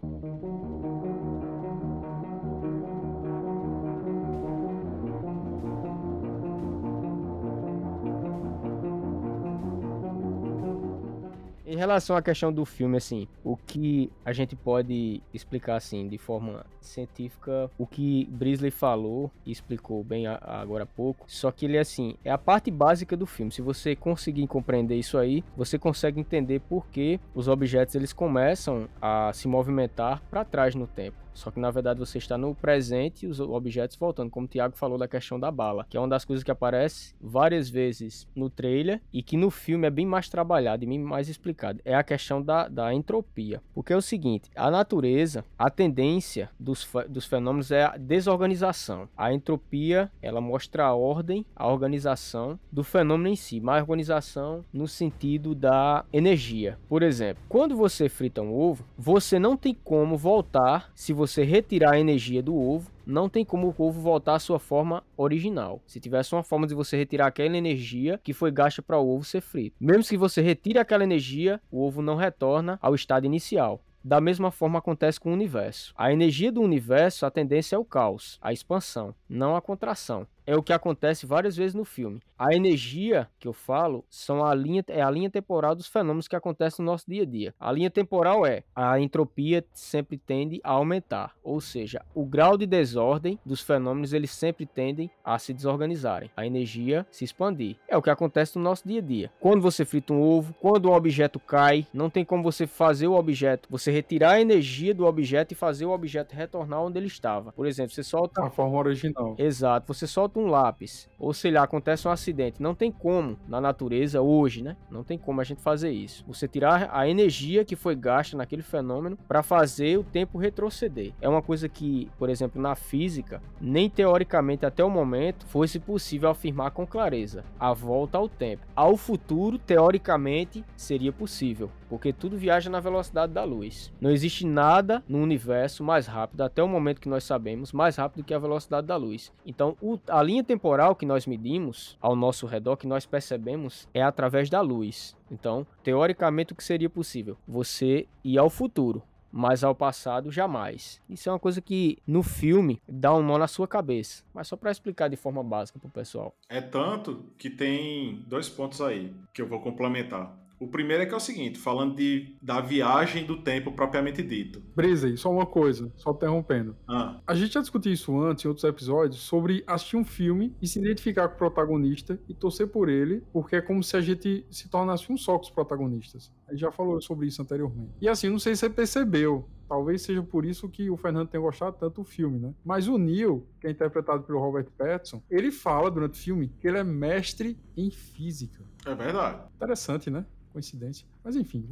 [11.66, 16.16] Em relação à questão do filme, assim, o que a gente pode explicar, assim, de
[16.16, 21.76] forma científica, o que Brisley falou e explicou bem agora há pouco, só que ele,
[21.76, 23.50] assim, é a parte básica do filme.
[23.50, 28.88] Se você conseguir compreender isso aí, você consegue entender por que os objetos, eles começam
[29.02, 31.25] a se movimentar para trás no tempo.
[31.36, 34.76] Só que na verdade você está no presente e os objetos voltando, como o Thiago
[34.76, 38.48] falou da questão da bala, que é uma das coisas que aparece várias vezes no
[38.48, 41.80] trailer e que no filme é bem mais trabalhado e bem mais explicado.
[41.84, 43.62] É a questão da, da entropia.
[43.74, 49.08] Porque é o seguinte: a natureza, a tendência dos, dos fenômenos é a desorganização.
[49.16, 54.88] A entropia, ela mostra a ordem, a organização do fenômeno em si, mas organização no
[54.88, 56.78] sentido da energia.
[56.88, 61.92] Por exemplo, quando você frita um ovo, você não tem como voltar se você retirar
[61.92, 62.90] a energia do ovo.
[63.04, 65.80] Não tem como o ovo voltar à sua forma original.
[65.86, 69.24] Se tivesse uma forma de você retirar aquela energia que foi gasta para o ovo
[69.24, 69.76] ser frito.
[69.80, 73.80] Mesmo que você retire aquela energia, o ovo não retorna ao estado inicial.
[74.02, 75.92] Da mesma forma acontece com o universo.
[75.96, 80.56] A energia do universo, a tendência é o caos, a expansão, não a contração é
[80.56, 82.22] o que acontece várias vezes no filme.
[82.38, 86.36] A energia que eu falo são a linha, é a linha temporal dos fenômenos que
[86.36, 87.54] acontecem no nosso dia a dia.
[87.58, 92.66] A linha temporal é a entropia sempre tende a aumentar, ou seja, o grau de
[92.66, 97.76] desordem dos fenômenos eles sempre tendem a se desorganizarem, a energia se expandir.
[97.88, 99.32] É o que acontece no nosso dia a dia.
[99.40, 103.14] Quando você frita um ovo, quando um objeto cai, não tem como você fazer o
[103.14, 107.52] objeto, você retirar a energia do objeto e fazer o objeto retornar onde ele estava.
[107.52, 109.34] Por exemplo, você solta a forma original.
[109.38, 113.60] Exato, você solta um lápis, ou sei lá, acontece um acidente, não tem como na
[113.60, 114.76] natureza hoje, né?
[114.90, 116.24] Não tem como a gente fazer isso.
[116.26, 121.12] Você tirar a energia que foi gasta naquele fenômeno para fazer o tempo retroceder.
[121.20, 126.30] É uma coisa que, por exemplo, na física, nem teoricamente até o momento fosse possível
[126.30, 128.66] afirmar com clareza a volta ao tempo.
[128.74, 133.92] Ao futuro, teoricamente, seria possível, porque tudo viaja na velocidade da luz.
[134.00, 138.24] Não existe nada no universo mais rápido, até o momento que nós sabemos, mais rápido
[138.24, 139.32] que a velocidade da luz.
[139.44, 144.02] Então, o, a linha temporal que nós medimos ao nosso redor, que nós percebemos, é
[144.02, 145.16] através da luz.
[145.30, 147.36] Então, teoricamente, o que seria possível?
[147.46, 149.02] Você ir ao futuro,
[149.36, 151.00] mas ao passado jamais.
[151.08, 154.56] Isso é uma coisa que no filme dá um nó na sua cabeça, mas só
[154.56, 156.34] para explicar de forma básica pro pessoal.
[156.48, 160.34] É tanto que tem dois pontos aí que eu vou complementar.
[160.58, 164.62] O primeiro é que é o seguinte, falando de, da viagem do tempo propriamente dito.
[164.74, 166.76] Brisa, só uma coisa, só interrompendo.
[166.88, 167.20] Ah.
[167.26, 170.78] A gente já discutiu isso antes, em outros episódios, sobre assistir um filme e se
[170.78, 174.68] identificar com o protagonista e torcer por ele, porque é como se a gente se
[174.68, 176.32] tornasse um só com os protagonistas.
[176.46, 177.92] A gente já falou sobre isso anteriormente.
[178.00, 181.40] E assim, não sei se você percebeu, Talvez seja por isso que o Fernando tenha
[181.40, 182.54] gostado tanto do filme, né?
[182.64, 186.68] Mas o Neil, que é interpretado pelo Robert Pattinson, ele fala durante o filme que
[186.68, 188.64] ele é mestre em física.
[188.86, 189.42] É verdade.
[189.56, 190.24] Interessante, né?
[190.56, 191.06] Coincidência.
[191.22, 191.62] Mas enfim,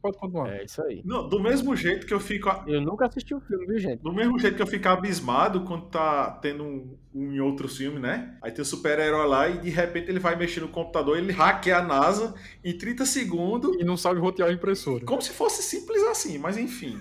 [0.00, 0.48] pode continuar.
[0.52, 1.02] É isso aí.
[1.04, 2.48] Não, do mesmo jeito que eu fico.
[2.64, 4.00] Eu nunca assisti o filme, viu, gente?
[4.00, 7.98] Do mesmo jeito que eu fico abismado quando tá tendo um, um em outro filme,
[7.98, 8.36] né?
[8.40, 11.78] Aí tem o super-herói lá e de repente ele vai mexer no computador, ele hackeia
[11.78, 12.34] a NASA
[12.64, 13.76] em 30 segundos.
[13.80, 15.04] E não sabe rotear a impressora.
[15.04, 16.96] Como se fosse simples assim, mas enfim.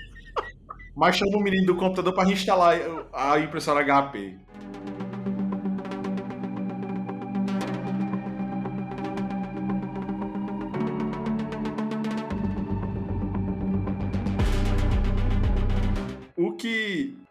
[0.94, 2.78] mas chama o menino do computador para instalar
[3.10, 4.36] a impressora HP.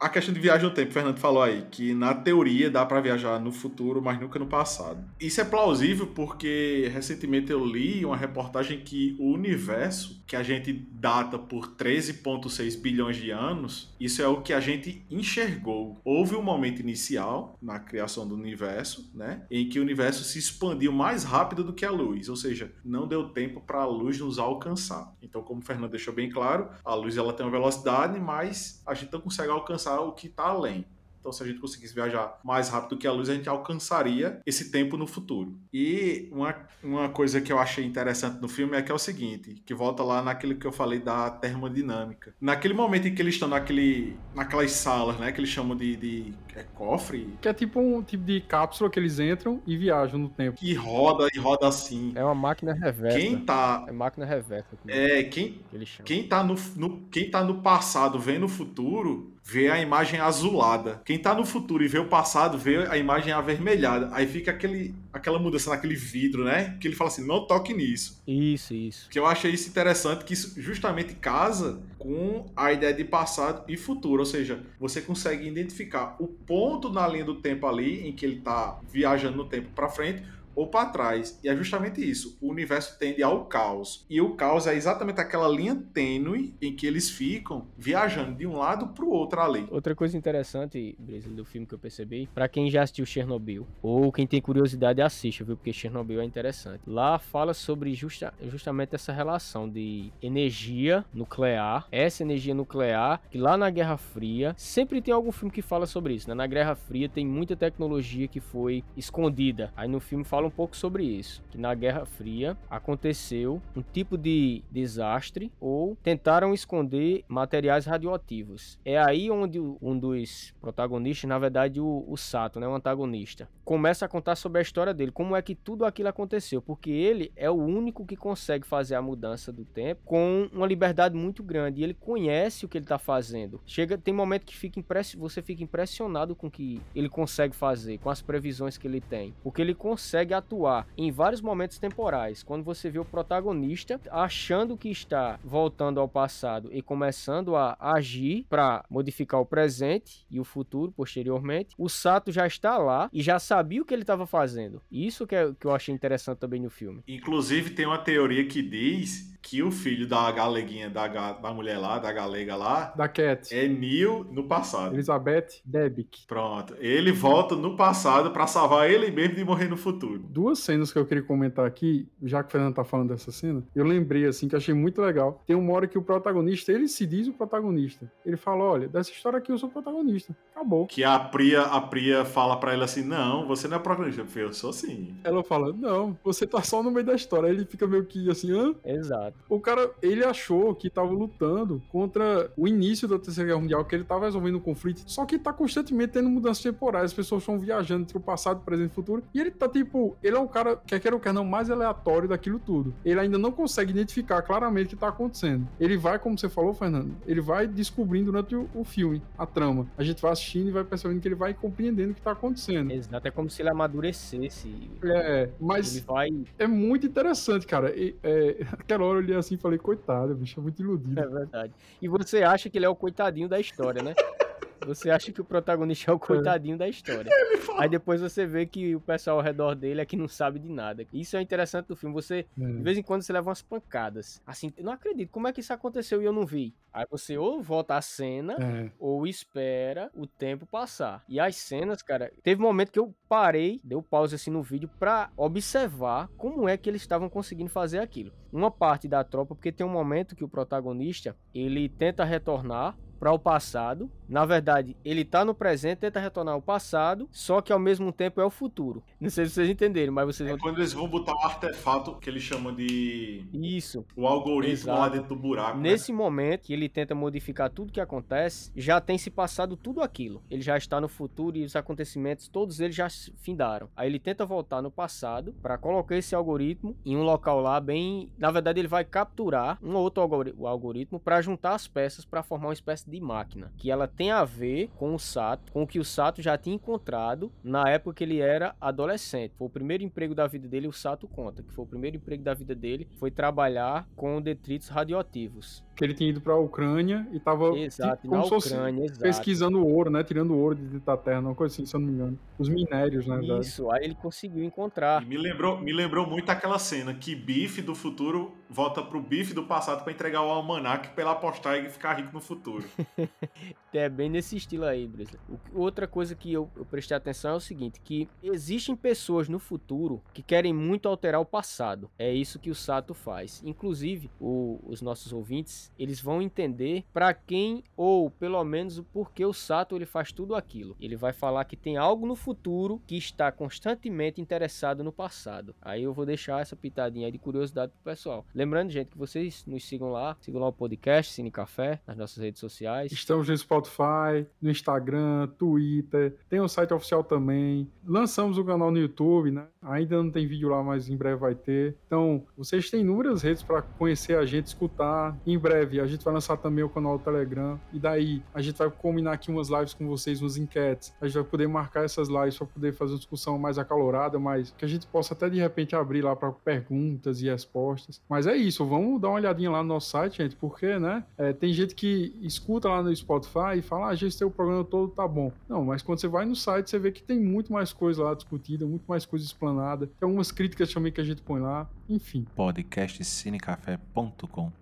[0.01, 2.99] A questão de viagem no tempo, o Fernando falou aí, que na teoria dá para
[2.99, 5.05] viajar no futuro, mas nunca no passado.
[5.19, 10.73] Isso é plausível porque recentemente eu li uma reportagem que o universo, que a gente
[10.73, 16.01] data por 13,6 bilhões de anos, isso é o que a gente enxergou.
[16.03, 20.91] Houve um momento inicial na criação do universo, né, em que o universo se expandiu
[20.91, 24.39] mais rápido do que a luz, ou seja, não deu tempo para a luz nos
[24.39, 25.13] alcançar.
[25.21, 28.95] Então, como o Fernando deixou bem claro, a luz ela tem uma velocidade, mas a
[28.95, 30.85] gente não consegue alcançar o que está além.
[31.21, 34.71] Então, se a gente conseguisse viajar mais rápido que a luz, a gente alcançaria esse
[34.71, 35.55] tempo no futuro.
[35.71, 39.61] E uma, uma coisa que eu achei interessante no filme é que é o seguinte,
[39.63, 42.33] que volta lá naquilo que eu falei da termodinâmica.
[42.41, 46.33] Naquele momento em que eles estão naquele, naquelas salas, né, que eles chamam de, de
[46.55, 47.37] é cofre?
[47.39, 50.57] Que é tipo um tipo de cápsula que eles entram e viajam no tempo.
[50.57, 52.13] Que roda e roda assim.
[52.15, 53.19] É uma máquina reversa.
[53.19, 53.85] Quem tá...
[53.87, 54.75] É máquina reversa.
[54.87, 55.61] É, quem,
[56.03, 61.01] quem, tá no, no, quem tá no passado vendo o futuro vê a imagem azulada.
[61.03, 64.09] Quem tá no futuro e vê o passado vê a imagem avermelhada.
[64.13, 66.77] Aí fica aquele, aquela mudança naquele vidro, né?
[66.79, 68.21] Que ele fala assim: não toque nisso.
[68.25, 69.09] Isso, isso.
[69.09, 73.75] Que eu achei isso interessante, que isso justamente casa com a ideia de passado e
[73.75, 74.21] futuro.
[74.21, 78.39] Ou seja, você consegue identificar o ponto na linha do tempo ali em que ele
[78.39, 80.23] tá viajando no tempo para frente
[80.55, 81.39] ou para trás.
[81.43, 82.37] E é justamente isso.
[82.41, 84.05] O universo tende ao caos.
[84.09, 88.57] E o caos é exatamente aquela linha tênue em que eles ficam viajando de um
[88.57, 89.67] lado para o outro ali.
[89.69, 94.11] Outra coisa interessante, Brasil, do filme que eu percebi, para quem já assistiu Chernobyl, ou
[94.11, 95.55] quem tem curiosidade, assista, viu?
[95.55, 96.81] Porque Chernobyl é interessante.
[96.85, 103.57] Lá fala sobre justa, justamente essa relação de energia nuclear, essa energia nuclear, que lá
[103.57, 106.35] na Guerra Fria, sempre tem algum filme que fala sobre isso, né?
[106.35, 109.71] Na Guerra Fria tem muita tecnologia que foi escondida.
[109.75, 113.81] Aí no filme fala fala um pouco sobre isso, que na Guerra Fria aconteceu um
[113.83, 118.79] tipo de desastre ou tentaram esconder materiais radioativos.
[118.83, 124.05] É aí onde um dos protagonistas, na verdade o, o Sato, né, o antagonista, começa
[124.05, 127.49] a contar sobre a história dele, como é que tudo aquilo aconteceu, porque ele é
[127.49, 131.83] o único que consegue fazer a mudança do tempo com uma liberdade muito grande e
[131.83, 133.61] ele conhece o que ele está fazendo.
[133.65, 135.13] Chega, tem momento que fica impress...
[135.13, 139.33] você fica impressionado com o que ele consegue fazer, com as previsões que ele tem,
[139.43, 142.43] porque ele consegue consegue atuar em vários momentos temporais.
[142.43, 148.45] Quando você vê o protagonista achando que está voltando ao passado e começando a agir
[148.49, 153.39] para modificar o presente e o futuro posteriormente, o Sato já está lá e já
[153.39, 154.81] sabia o que ele estava fazendo.
[154.91, 157.03] Isso que, é, que eu achei interessante também no filme.
[157.07, 161.99] Inclusive, tem uma teoria que diz que o filho da galeguinha, da, da mulher lá,
[161.99, 164.95] da galega lá, da Cat, é Neil no passado.
[164.95, 166.25] Elizabeth Debicki.
[166.25, 166.73] Pronto.
[166.79, 170.19] Ele volta no passado para salvar ele mesmo de morrer no futuro.
[170.19, 173.61] Duas cenas que eu queria comentar aqui, já que o Fernando tá falando dessa cena,
[173.75, 175.43] eu lembrei assim que achei muito legal.
[175.45, 178.09] Tem uma hora que o protagonista, ele se diz o protagonista.
[178.25, 180.33] Ele fala: "Olha, dessa história aqui eu sou o protagonista".
[180.55, 180.87] Acabou.
[180.87, 184.25] Que a Priya, a Priya fala para ele assim: "Não, você não é protagonista".
[184.39, 185.13] Eu sou sim.
[185.25, 187.49] Ela fala: "Não, você tá só no meio da história".
[187.49, 188.73] Aí ele fica meio que assim: "Hã?".
[188.85, 189.40] Exato.
[189.49, 193.95] O cara, ele achou que tava lutando contra o início da Terceira Guerra Mundial, que
[193.95, 197.59] ele tava resolvendo o conflito, só que tá constantemente tendo mudanças temporais, as pessoas estão
[197.59, 200.77] viajando entre o passado, presente e futuro, e ele tá tipo, ele é o cara,
[200.85, 202.93] quer queira ou quer não, mais aleatório daquilo tudo.
[203.03, 205.67] Ele ainda não consegue identificar claramente o que tá acontecendo.
[205.79, 209.87] Ele vai, como você falou, Fernando, ele vai descobrindo durante o, o filme, a trama.
[209.97, 212.91] A gente vai assistindo e vai percebendo que ele vai compreendendo o que tá acontecendo.
[212.91, 214.89] Exato, é como se ele amadurecesse.
[215.03, 216.29] É, mas vai...
[216.57, 217.95] é muito interessante, cara.
[217.95, 221.19] E, é, aquela hora eu olhei assim e falei, coitado, bicho, é muito iludido.
[221.19, 221.73] É verdade.
[222.01, 224.13] E você acha que ele é o coitadinho da história, né?
[224.85, 227.31] Você acha que o protagonista é o coitadinho da história.
[227.77, 230.69] Aí depois você vê que o pessoal ao redor dele é que não sabe de
[230.69, 231.05] nada.
[231.13, 232.13] Isso é interessante do filme.
[232.13, 232.65] Você, é.
[232.65, 234.41] de vez em quando, você leva umas pancadas.
[234.45, 235.29] Assim, eu não acredito.
[235.29, 236.73] Como é que isso aconteceu e eu não vi?
[236.93, 238.91] Aí você ou volta a cena, é.
[238.99, 241.23] ou espera o tempo passar.
[241.27, 244.89] E as cenas, cara, teve um momento que eu parei, deu pausa assim no vídeo
[244.99, 248.33] pra observar como é que eles estavam conseguindo fazer aquilo.
[248.51, 253.31] Uma parte da tropa, porque tem um momento que o protagonista, ele tenta retornar para
[253.31, 254.09] o passado.
[254.27, 258.41] Na verdade, ele tá no presente, tenta retornar ao passado, só que ao mesmo tempo
[258.41, 259.03] é o futuro.
[259.19, 260.59] Não sei se vocês entenderam, mas vocês é vão...
[260.59, 264.99] quando eles vão botar um artefato que eles chamam de isso, o algoritmo Exato.
[264.99, 265.77] lá dentro do buraco.
[265.77, 265.91] Né?
[265.91, 266.17] Nesse né?
[266.17, 270.41] momento que ele tenta modificar tudo que acontece, já tem se passado tudo aquilo.
[270.49, 273.89] Ele já está no futuro e os acontecimentos todos eles já findaram.
[273.95, 278.31] Aí ele tenta voltar no passado para colocar esse algoritmo em um local lá bem,
[278.35, 282.73] na verdade ele vai capturar um outro algoritmo para juntar as peças para formar uma
[282.73, 286.05] espécie de máquina, que ela tem a ver com o Sato, com o que o
[286.05, 289.53] Sato já tinha encontrado na época que ele era adolescente.
[289.57, 292.43] Foi o primeiro emprego da vida dele, o Sato conta, que foi o primeiro emprego
[292.43, 297.27] da vida dele, foi trabalhar com detritos radioativos que ele tinha ido para a Ucrânia
[297.31, 299.21] e estava exato, como se Ucrânia, exato.
[299.21, 300.23] pesquisando ouro, né?
[300.23, 302.39] Tirando ouro de da terra, uma coisa assim, se eu não me engano.
[302.57, 303.39] Os minérios, né?
[303.59, 305.21] Isso, aí ele conseguiu encontrar.
[305.21, 309.53] E me lembrou, me lembrou muito aquela cena que Bife do futuro volta pro Bife
[309.53, 312.83] do passado para entregar o almanac pra ele apostar e ficar rico no futuro.
[313.93, 315.39] é bem nesse estilo aí, Brisa.
[315.73, 320.21] Outra coisa que eu, eu prestei atenção é o seguinte, que existem pessoas no futuro
[320.33, 322.09] que querem muito alterar o passado.
[322.17, 323.61] É isso que o Sato faz.
[323.65, 329.45] Inclusive, o, os nossos ouvintes eles vão entender para quem ou pelo menos o porquê
[329.45, 330.95] o Sato ele faz tudo aquilo.
[330.99, 335.75] Ele vai falar que tem algo no futuro que está constantemente interessado no passado.
[335.81, 338.45] Aí eu vou deixar essa pitadinha de curiosidade pro pessoal.
[338.53, 342.37] Lembrando, gente, que vocês nos sigam lá, sigam lá o podcast Cine Café nas nossas
[342.43, 342.90] redes sociais.
[343.11, 347.87] Estamos no Spotify, no Instagram, Twitter, tem o site oficial também.
[348.05, 349.65] Lançamos o canal no YouTube, né?
[349.81, 351.95] Ainda não tem vídeo lá, mas em breve vai ter.
[352.05, 355.37] Então, vocês têm inúmeras redes para conhecer a gente, escutar.
[355.45, 357.79] Em breve a gente vai lançar também o canal do Telegram.
[357.93, 361.13] E daí a gente vai combinar aqui umas lives com vocês, umas enquetes.
[361.21, 364.73] A gente vai poder marcar essas lives para poder fazer uma discussão mais acalorada, mas
[364.77, 368.21] que a gente possa até de repente abrir lá para perguntas e respostas.
[368.29, 371.23] Mas é isso, vamos dar uma olhadinha lá no nosso site, gente, porque, né?
[371.37, 374.83] É, tem gente que escuta lá no Spotify e fala, ah, gente, tem o programa
[374.83, 375.51] todo, tá bom.
[375.67, 378.33] Não, mas quando você vai no site, você vê que tem muito mais coisa lá
[378.33, 380.07] discutida, muito mais coisa explanada.
[380.07, 382.45] Tem algumas críticas também que a gente põe lá, enfim.
[382.55, 384.80] podcastcinecafé.com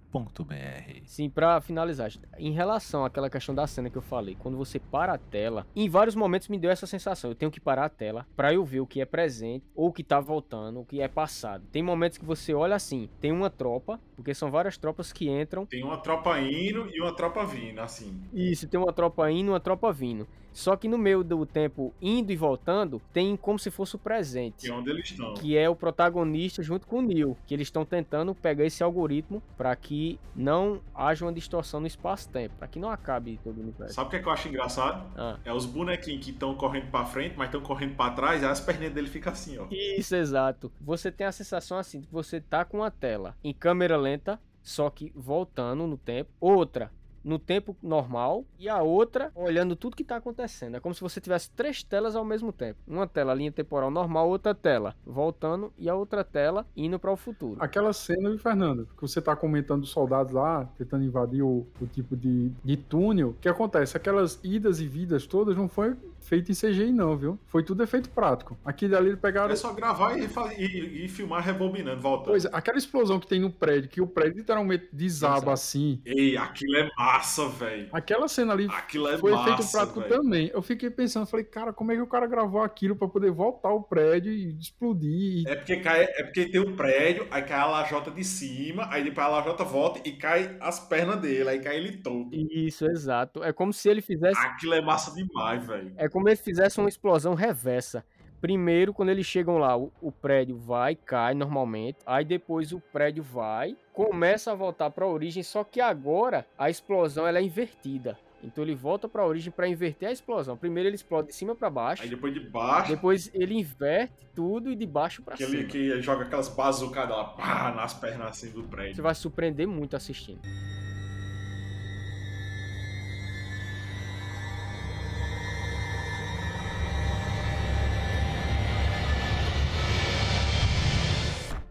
[1.06, 5.14] Sim, para finalizar, em relação àquela questão da cena que eu falei, quando você para
[5.14, 8.26] a tela, em vários momentos me deu essa sensação, eu tenho que parar a tela
[8.36, 11.08] para eu ver o que é presente ou o que tá voltando, o que é
[11.08, 11.66] passado.
[11.72, 15.66] Tem momentos que você olha assim, tem uma tropa, porque são várias tropas que entram.
[15.66, 18.20] Tem uma tropa indo e uma tropa vindo, assim.
[18.34, 20.28] Isso, tem uma tropa indo e uma tropa vindo.
[20.52, 24.66] Só que no meio do tempo indo e voltando, tem como se fosse o presente.
[24.66, 25.34] Que é onde eles estão.
[25.34, 27.38] Que é o protagonista junto com o Neil.
[27.46, 32.56] Que eles estão tentando pegar esse algoritmo para que não haja uma distorção no espaço-tempo.
[32.58, 33.94] Para que não acabe todo o universo.
[33.94, 35.06] Sabe o que, é que eu acho engraçado?
[35.16, 35.38] Ah.
[35.46, 38.94] É os bonequinhos que estão correndo para frente, mas estão correndo para trás, as perninhas
[38.94, 39.68] dele ficam assim, ó.
[39.72, 40.72] Isso, exato.
[40.82, 44.90] Você tem a sensação assim, que você tá com a tela em câmera lenta, só
[44.90, 46.32] que voltando no tempo.
[46.40, 46.92] Outra,
[47.24, 50.78] no tempo normal e a outra olhando tudo que tá acontecendo.
[50.78, 52.80] É como se você tivesse três telas ao mesmo tempo.
[52.88, 57.18] Uma tela linha temporal normal, outra tela voltando e a outra tela indo para o
[57.18, 57.58] futuro.
[57.60, 62.16] Aquela cena, Fernando, que você tá comentando dos soldados lá tentando invadir o, o tipo
[62.16, 63.98] de, de túnel, o que acontece?
[63.98, 67.40] Aquelas idas e vidas todas não foi feito em CGI, não, viu?
[67.48, 68.58] Foi tudo efeito prático.
[68.64, 69.52] Aqui dali pegaram.
[69.52, 72.28] É só gravar e, e, e, filmar rebobinando, voltando.
[72.28, 75.52] Pois é, aquela explosão que tem no prédio, que o prédio literalmente desaba Exato.
[75.52, 76.02] assim.
[76.06, 77.09] Ei, aquilo é massa,
[77.50, 77.90] velho.
[77.92, 80.12] Aquela cena ali aquilo é foi massa, efeito prático véio.
[80.12, 80.52] também.
[80.54, 83.72] Eu fiquei pensando, falei, cara, como é que o cara gravou aquilo para poder voltar
[83.72, 85.48] o prédio e explodir?
[85.48, 88.88] É porque cai, é porque tem o um prédio, aí cai a lajota de cima,
[88.92, 92.30] aí depois a lajota volta e cai as pernas dele, aí cai ele todo.
[92.34, 93.44] Isso, exato.
[93.44, 94.40] É como se ele fizesse.
[94.40, 95.94] Aquilo é massa demais, velho.
[95.98, 98.04] É como se fizesse uma explosão reversa.
[98.42, 101.98] Primeiro, quando eles chegam lá, o, o, prédio vai, cai normalmente.
[102.06, 106.70] Aí depois o prédio vai, começa a voltar para a origem, só que agora a
[106.70, 108.18] explosão ela é invertida.
[108.42, 110.56] Então ele volta para a origem para inverter a explosão.
[110.56, 112.04] Primeiro ele explode de cima para baixo.
[112.04, 112.92] Aí depois de baixo.
[112.92, 115.50] Depois ele inverte tudo e de baixo para cima.
[115.50, 118.96] Ele que joga aquelas bazucadas lá pá, nas pernas assim do prédio.
[118.96, 120.40] Você vai surpreender muito assistindo.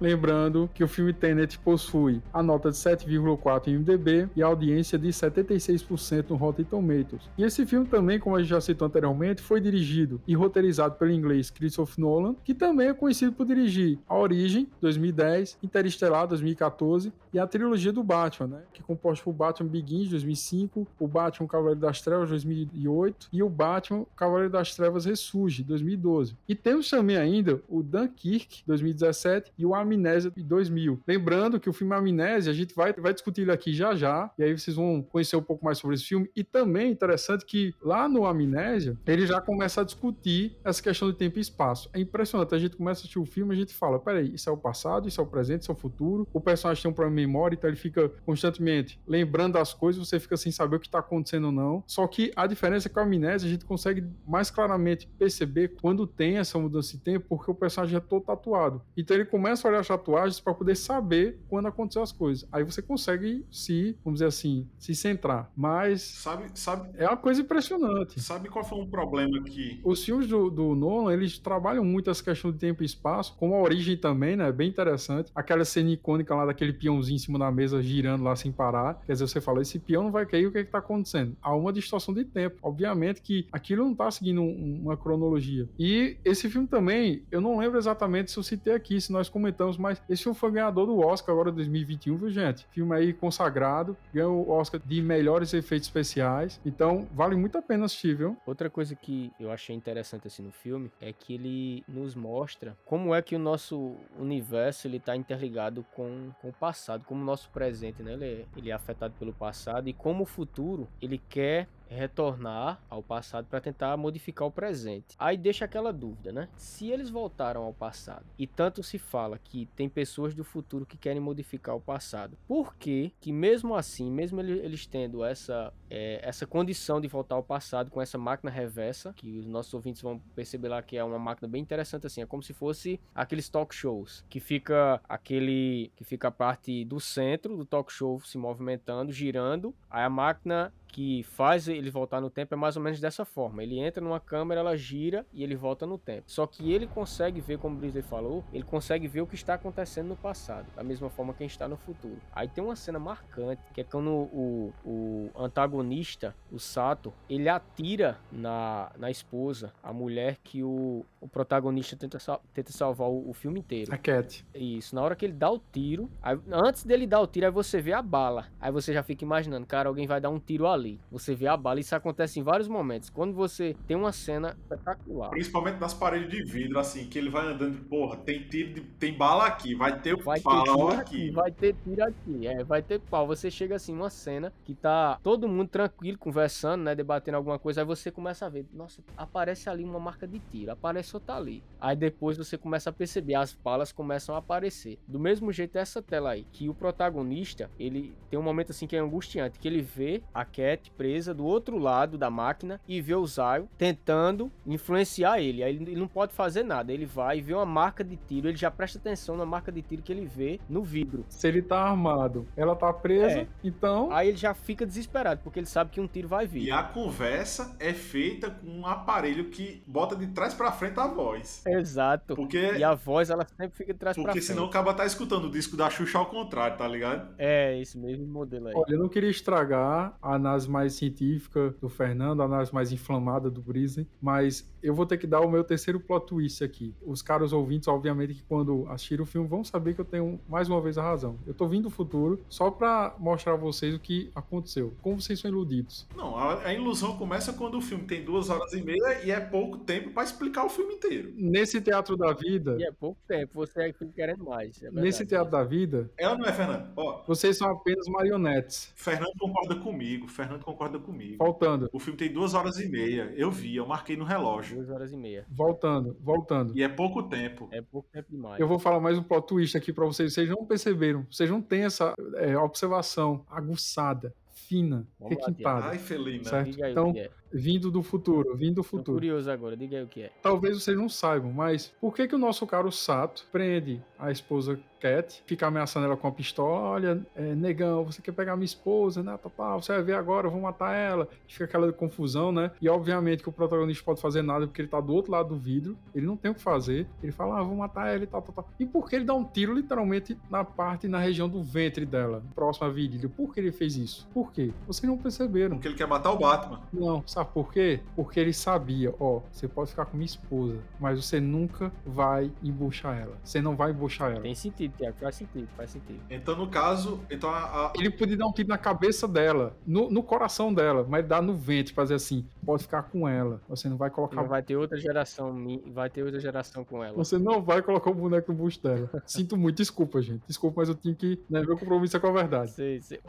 [0.00, 4.98] Lembrando que o filme Tenet possui a nota de 7,4 em MDB e a audiência
[4.98, 7.28] de 76% no Rotten Tomatoes.
[7.36, 11.10] E esse filme também, como a gente já citou anteriormente, foi dirigido e roteirizado pelo
[11.10, 17.38] inglês Christopher Nolan, que também é conhecido por dirigir A Origem, 2010, Interestelar, 2014 e
[17.38, 18.62] a trilogia do Batman, né?
[18.72, 23.48] que é composta por Batman Begins, 2005, o Batman Cavaleiro das Trevas, 2008 e o
[23.48, 26.36] Batman Cavaleiro das Trevas Ressurge, 2012.
[26.48, 31.00] E temos também ainda o Dunkirk, 2017 e o Amnésia de 2000.
[31.06, 34.42] Lembrando que o filme Amnésia, a gente vai, vai discutir ele aqui já já, e
[34.42, 36.30] aí vocês vão conhecer um pouco mais sobre esse filme.
[36.36, 41.10] E também é interessante que lá no Amnésia, ele já começa a discutir essa questão
[41.10, 41.90] de tempo e espaço.
[41.92, 44.52] É impressionante, a gente começa a assistir o filme a gente fala, peraí, isso é
[44.52, 46.26] o passado, isso é o presente, isso é o futuro.
[46.32, 50.20] O personagem tem um problema de memória, então ele fica constantemente lembrando das coisas, você
[50.20, 51.82] fica sem saber o que está acontecendo ou não.
[51.86, 56.06] Só que a diferença é que a Amnésia a gente consegue mais claramente perceber quando
[56.06, 58.82] tem essa mudança de tempo, porque o personagem é todo tatuado.
[58.96, 62.48] Então ele começa a olhar as tatuagens para poder saber quando aconteceu as coisas.
[62.52, 65.50] Aí você consegue se, vamos dizer assim, se centrar.
[65.56, 66.02] Mas.
[66.02, 66.88] Sabe, sabe.
[66.94, 68.20] É uma coisa impressionante.
[68.20, 69.80] Sabe qual foi um problema que.
[69.84, 73.54] Os filmes do, do Nolan, eles trabalham muito essa questão de tempo e espaço, como
[73.54, 74.50] a origem também, né?
[74.52, 75.30] Bem interessante.
[75.34, 79.00] Aquela cena icônica lá daquele peãozinho em cima da mesa girando lá sem parar.
[79.06, 81.36] Quer dizer, você fala, esse peão não vai cair, o que é que tá acontecendo?
[81.42, 82.58] Há uma distorção de tempo.
[82.62, 85.68] Obviamente que aquilo não tá seguindo um, uma cronologia.
[85.78, 89.67] E esse filme também, eu não lembro exatamente se eu citei aqui, se nós comentamos
[89.76, 92.66] mas esse filme foi ganhador do Oscar agora 2021, viu, gente?
[92.70, 96.60] Filme aí consagrado, ganhou o Oscar de melhores efeitos especiais.
[96.64, 98.36] Então, vale muito a pena assistir, viu?
[98.46, 103.14] Outra coisa que eu achei interessante assim no filme é que ele nos mostra como
[103.14, 107.50] é que o nosso universo ele tá interligado com, com o passado, como o nosso
[107.50, 108.14] presente, né?
[108.14, 113.02] Ele é, ele é afetado pelo passado e como o futuro ele quer retornar ao
[113.02, 115.16] passado para tentar modificar o presente.
[115.18, 116.48] Aí deixa aquela dúvida, né?
[116.56, 120.96] Se eles voltaram ao passado e tanto se fala que tem pessoas do futuro que
[120.96, 126.46] querem modificar o passado, por que que mesmo assim, mesmo eles tendo essa é, essa
[126.46, 130.68] condição de voltar ao passado com essa máquina reversa, que os nossos ouvintes vão perceber
[130.68, 134.24] lá que é uma máquina bem interessante assim, é como se fosse aqueles talk shows,
[134.28, 139.74] que fica aquele que fica a parte do centro do talk show se movimentando, girando,
[139.90, 143.62] aí a máquina que faz ele voltar no tempo é mais ou menos dessa forma.
[143.62, 146.24] Ele entra numa câmera, ela gira e ele volta no tempo.
[146.26, 149.54] Só que ele consegue ver, como o Brisley falou, ele consegue ver o que está
[149.54, 152.18] acontecendo no passado, da mesma forma que a gente está no futuro.
[152.32, 158.18] Aí tem uma cena marcante, que é quando o, o antagonista, o Sato, ele atira
[158.32, 162.18] na, na esposa, a mulher que o, o protagonista tenta,
[162.54, 163.94] tenta salvar o, o filme inteiro.
[163.94, 164.44] A Cat.
[164.54, 167.52] Isso, na hora que ele dá o tiro, aí, antes dele dar o tiro, aí
[167.52, 168.46] você vê a bala.
[168.60, 171.00] Aí você já fica imaginando, cara, alguém vai dar um tiro ali ali.
[171.10, 173.10] Você vê a bala, isso acontece em vários momentos.
[173.10, 175.30] Quando você tem uma cena espetacular.
[175.30, 179.16] Principalmente nas paredes de vidro, assim, que ele vai andando, porra, tem tiro, de, tem
[179.16, 181.00] bala aqui, vai ter vai pau ter aqui.
[181.00, 181.30] aqui.
[181.30, 183.26] Vai ter tiro aqui, é, vai ter pau.
[183.26, 187.82] Você chega assim, uma cena que tá todo mundo tranquilo, conversando, né, debatendo alguma coisa,
[187.82, 191.62] aí você começa a ver, nossa, aparece ali uma marca de tiro, aparece outra ali.
[191.80, 194.98] Aí depois você começa a perceber, as balas começam a aparecer.
[195.06, 198.96] Do mesmo jeito essa tela aí, que o protagonista, ele tem um momento assim que
[198.96, 200.44] é angustiante, que ele vê a
[200.76, 205.62] presa do outro lado da máquina e vê o Zyle tentando influenciar ele.
[205.62, 206.92] Aí ele não pode fazer nada.
[206.92, 209.82] Ele vai e vê uma marca de tiro, ele já presta atenção na marca de
[209.82, 211.24] tiro que ele vê no vidro.
[211.28, 213.46] Se ele tá armado, ela tá presa, É.
[213.64, 214.10] então.
[214.12, 216.62] Aí ele já fica desesperado, porque ele sabe que um tiro vai vir.
[216.64, 221.06] E a conversa é feita com um aparelho que bota de trás pra frente a
[221.06, 221.62] voz.
[221.66, 222.34] Exato.
[222.36, 224.46] Porque, E a voz, ela sempre fica de trás pra porque frente.
[224.46, 227.34] senão o cara tá escutando o disco da Xuxa ao contrário, tá ligado?
[227.38, 228.74] É, esse mesmo modelo aí.
[228.74, 233.50] Olha, eu não queria estragar a análise mais científica do Fernando, a análise mais inflamada
[233.50, 236.94] do Brisbane, mas eu vou ter que dar o meu terceiro plot twist aqui.
[237.04, 240.68] Os caros ouvintes, obviamente, que quando assistirem o filme vão saber que eu tenho mais
[240.68, 241.38] uma vez a razão.
[241.46, 244.94] Eu tô vindo do futuro só pra mostrar a vocês o que aconteceu.
[245.02, 246.06] Como vocês são iludidos.
[246.16, 249.40] Não, a, a ilusão começa quando o filme tem duas horas e meia e é
[249.40, 251.32] pouco tempo pra explicar o filme inteiro.
[251.36, 254.76] Nesse teatro da vida, E é pouco tempo, você fica querendo mais.
[254.78, 255.04] é verdade.
[255.06, 256.90] nesse teatro da vida, Ela não é, Fernando?
[256.96, 258.92] Ó, vocês são apenas marionetes.
[258.96, 261.36] Fernando concorda comigo, Fernando concorda comigo.
[261.38, 263.32] Voltando, O filme tem duas horas e meia.
[263.36, 264.76] Eu vi, eu marquei no relógio.
[264.76, 265.44] Duas horas e meia.
[265.50, 266.76] voltando, voltando.
[266.76, 267.68] E é pouco tempo.
[267.70, 268.60] É pouco tempo demais.
[268.60, 270.32] Eu vou falar mais um plot twist aqui pra vocês.
[270.32, 275.86] Vocês não perceberam, vocês não têm essa é, observação aguçada, fina, Vamos lá, requintada.
[275.86, 276.44] Ai, Felina.
[276.44, 276.84] Certo?
[276.84, 277.30] Então, o que é.
[277.52, 279.16] Vindo do futuro, vindo do Tô futuro.
[279.18, 280.32] curioso agora, diga aí o que é.
[280.42, 284.78] Talvez vocês não saibam, mas por que que o nosso caro Sato prende a esposa
[284.98, 286.80] Cat, fica ameaçando ela com a pistola?
[286.90, 289.38] Olha, é, negão, você quer pegar minha esposa, né?
[289.56, 291.28] Tá, você vai ver agora, eu vou matar ela.
[291.46, 292.70] Fica aquela confusão, né?
[292.80, 295.56] E obviamente que o protagonista pode fazer nada porque ele tá do outro lado do
[295.56, 297.06] vidro, ele não tem o que fazer.
[297.22, 298.68] Ele fala, ah, vou matar ela e tal, tal, tal.
[298.78, 302.42] E por que ele dá um tiro literalmente na parte, na região do ventre dela,
[302.54, 303.28] próxima à virilha?
[303.28, 304.28] Por que ele fez isso?
[304.34, 304.72] Por quê?
[304.86, 305.76] Vocês não perceberam.
[305.76, 306.80] Porque ele quer matar o Batman.
[306.92, 308.00] Não, sabe por quê?
[308.16, 313.18] Porque ele sabia, ó, você pode ficar com minha esposa, mas você nunca vai embuchar
[313.18, 313.36] ela.
[313.44, 314.40] Você não vai embuchar ela.
[314.40, 316.20] Tem sentido, Tiago, faz sentido, faz sentido.
[316.30, 320.10] Então, no caso, então a, a- Ele podia dar um tiro na cabeça dela, no,
[320.10, 323.60] no coração dela, mas dá no ventre, fazer assim, pode ficar com ela.
[323.68, 324.36] Você não vai colocar.
[324.36, 325.54] Não vai ter outra geração,
[325.92, 327.16] vai ter outra geração com ela.
[327.16, 329.10] Você não vai colocar o boneco no busto dela.
[329.26, 330.42] Sinto muito, desculpa, gente.
[330.46, 331.42] Desculpa, mas eu tinha que.
[331.48, 332.70] Né, meu compromisso é com a verdade.
[332.72, 333.20] Sei, sei.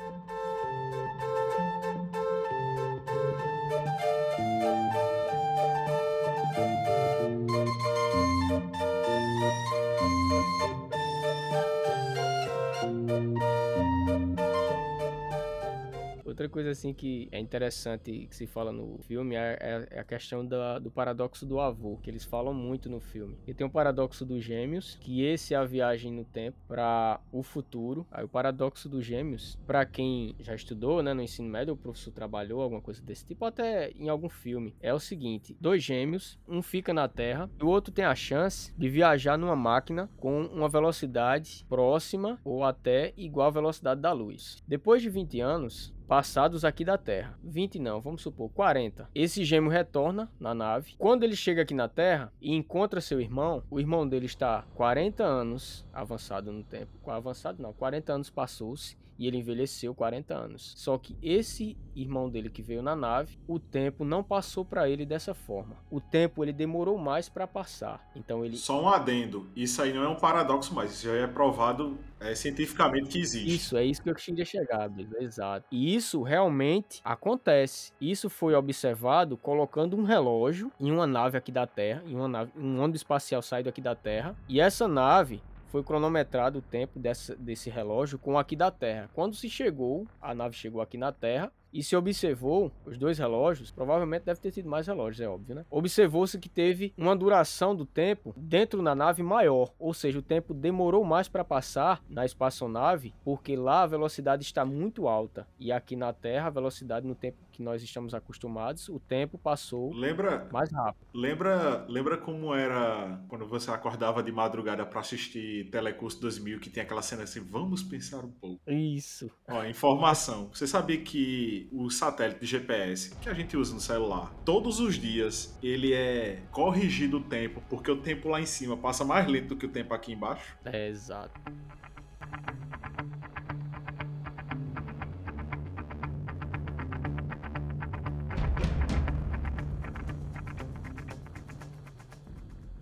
[16.40, 20.06] Outra coisa assim que é interessante que se fala no filme é, é- é a
[20.06, 23.38] questão da- do paradoxo do avô, que eles falam muito no filme.
[23.46, 27.44] E tem o paradoxo dos gêmeos, que esse é a viagem no tempo para o
[27.44, 28.08] futuro.
[28.10, 32.12] Aí o paradoxo dos gêmeos, para quem já estudou, né, no ensino médio, o professor
[32.14, 36.62] trabalhou alguma coisa desse tipo, até em algum filme, é o seguinte: dois gêmeos, um
[36.62, 40.70] fica na Terra e o outro tem a chance de viajar numa máquina com uma
[40.70, 44.64] velocidade próxima ou até igual à velocidade da luz.
[44.66, 47.38] Depois de 20 anos, passados aqui da Terra.
[47.43, 49.07] 20 não, vamos supor 40.
[49.14, 50.95] Esse gêmeo retorna na nave.
[50.97, 55.24] Quando ele chega aqui na Terra e encontra seu irmão, o irmão dele está 40
[55.24, 56.89] anos avançado no tempo.
[57.12, 60.74] Avançado não, 40 anos passou-se e ele envelheceu 40 anos.
[60.78, 65.05] Só que esse irmão dele que veio na nave, o tempo não passou para ele
[65.05, 65.76] dessa forma.
[65.91, 68.09] O tempo ele demorou mais para passar.
[68.15, 69.47] Então ele Só um adendo.
[69.55, 70.93] Isso aí não é um paradoxo mais.
[70.93, 73.53] Isso já é provado é, cientificamente que existe.
[73.53, 75.22] Isso, é isso que eu chegar, beleza?
[75.22, 75.65] Exato.
[75.70, 77.91] E isso realmente acontece.
[77.99, 82.51] Isso foi observado colocando um relógio em uma nave aqui da Terra, em uma nave,
[82.55, 84.36] um ônibus espacial saído aqui da Terra.
[84.47, 89.09] E essa nave foi cronometrado o tempo dessa, desse relógio com aqui da Terra.
[89.13, 93.72] Quando se chegou, a nave chegou aqui na Terra, e se observou os dois relógios,
[93.72, 95.65] provavelmente deve ter tido mais relógios, é óbvio, né?
[95.70, 100.53] Observou-se que teve uma duração do tempo dentro da nave maior, ou seja, o tempo
[100.53, 105.95] demorou mais para passar na espaçonave, porque lá a velocidade está muito alta e aqui
[105.95, 110.72] na Terra a velocidade no tempo que nós estamos acostumados, o tempo passou Lembra, mais
[110.72, 111.05] rápido.
[111.14, 116.82] lembra, lembra como era quando você acordava de madrugada pra assistir Telecurso 2000 que tem
[116.82, 118.62] aquela cena assim, vamos pensar um pouco.
[118.66, 119.30] Isso.
[119.45, 120.49] Ó, informação.
[120.53, 124.95] Você sabia que o satélite de GPS que a gente usa no celular, todos os
[124.95, 129.49] dias ele é corrigido o tempo, porque o tempo lá em cima passa mais lento
[129.49, 130.57] do que o tempo aqui embaixo?
[130.64, 131.38] É exato.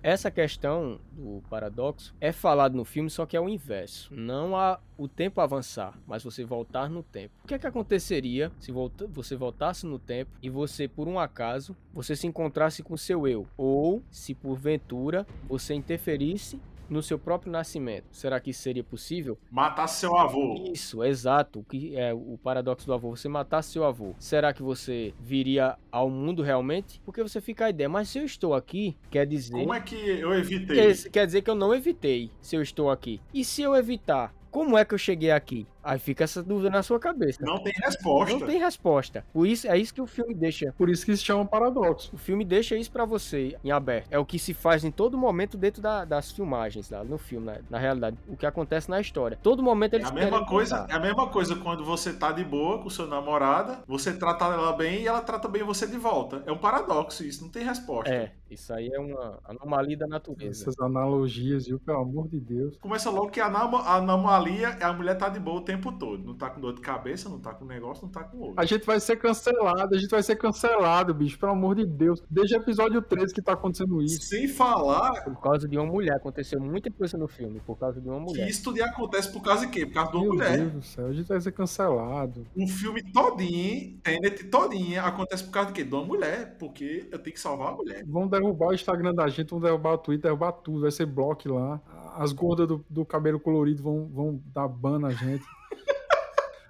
[0.07, 4.09] Essa questão do paradoxo é falado no filme, só que é o inverso.
[4.15, 7.33] Não há o tempo avançar, mas você voltar no tempo.
[7.43, 11.75] O que é que aconteceria se você voltasse no tempo e você, por um acaso,
[11.93, 13.45] você se encontrasse com seu eu?
[13.57, 16.57] Ou se porventura você interferisse
[16.89, 18.05] no seu próprio nascimento.
[18.11, 19.37] Será que isso seria possível?
[19.51, 20.69] Matar seu avô.
[20.71, 21.59] Isso, exato.
[21.59, 23.15] O que é o paradoxo do avô?
[23.15, 24.13] Você matar seu avô.
[24.19, 27.01] Será que você viria ao mundo realmente?
[27.05, 29.59] Porque você fica a ideia, mas se eu estou aqui, quer dizer.
[29.59, 30.93] Como é que eu evitei?
[31.11, 33.21] Quer dizer que eu não evitei se eu estou aqui.
[33.33, 34.33] E se eu evitar?
[34.49, 35.67] Como é que eu cheguei aqui?
[35.87, 37.39] Aí fica essa dúvida na sua cabeça.
[37.41, 38.37] Não tem resposta.
[38.37, 39.25] Não tem resposta.
[39.31, 40.73] Por isso, é isso que o filme deixa.
[40.77, 42.13] Por isso que se chama paradoxo.
[42.13, 44.09] O filme deixa isso para você em aberto.
[44.11, 47.45] É o que se faz em todo momento dentro da, das filmagens, lá, no filme,
[47.45, 47.61] né?
[47.69, 48.17] na realidade.
[48.27, 49.39] O que acontece na história.
[49.41, 52.43] Todo momento eles é a mesma coisa É a mesma coisa quando você tá de
[52.43, 56.43] boa com sua namorada, você trata ela bem e ela trata bem você de volta.
[56.45, 58.13] É um paradoxo isso, não tem resposta.
[58.13, 60.63] É, isso aí é uma anomalia da natureza.
[60.63, 61.79] Essas analogias, viu?
[61.79, 62.77] Pelo amor de Deus.
[62.77, 65.91] Começa logo que a, a anomalia é a mulher tá de boa o tempo tempo
[65.91, 66.23] todo.
[66.23, 68.55] Não tá com dor de cabeça, não tá com negócio, não tá com outro.
[68.57, 72.21] A gente vai ser cancelado, a gente vai ser cancelado, bicho, pelo amor de Deus.
[72.29, 74.21] Desde o episódio 13 que tá acontecendo isso.
[74.21, 75.23] Sem falar.
[75.23, 76.15] Por causa de uma mulher.
[76.15, 78.45] Aconteceu muita coisa no filme, por causa de uma mulher.
[78.45, 79.85] Que isso tudo acontece por causa de quê?
[79.85, 80.57] Por causa de uma Meu mulher.
[80.57, 82.45] Deus do céu, a gente vai ser cancelado.
[82.55, 85.83] Um filme todinho, Tenet todinho, acontece por causa de quê?
[85.83, 86.57] De uma mulher.
[86.57, 88.03] Porque eu tenho que salvar a mulher.
[88.05, 90.81] Vão derrubar o Instagram da gente, vão derrubar o Twitter, derrubar tudo.
[90.81, 91.79] Vai ser bloco lá.
[92.15, 95.43] As gordas do, do cabelo colorido vão, vão dar ban na gente.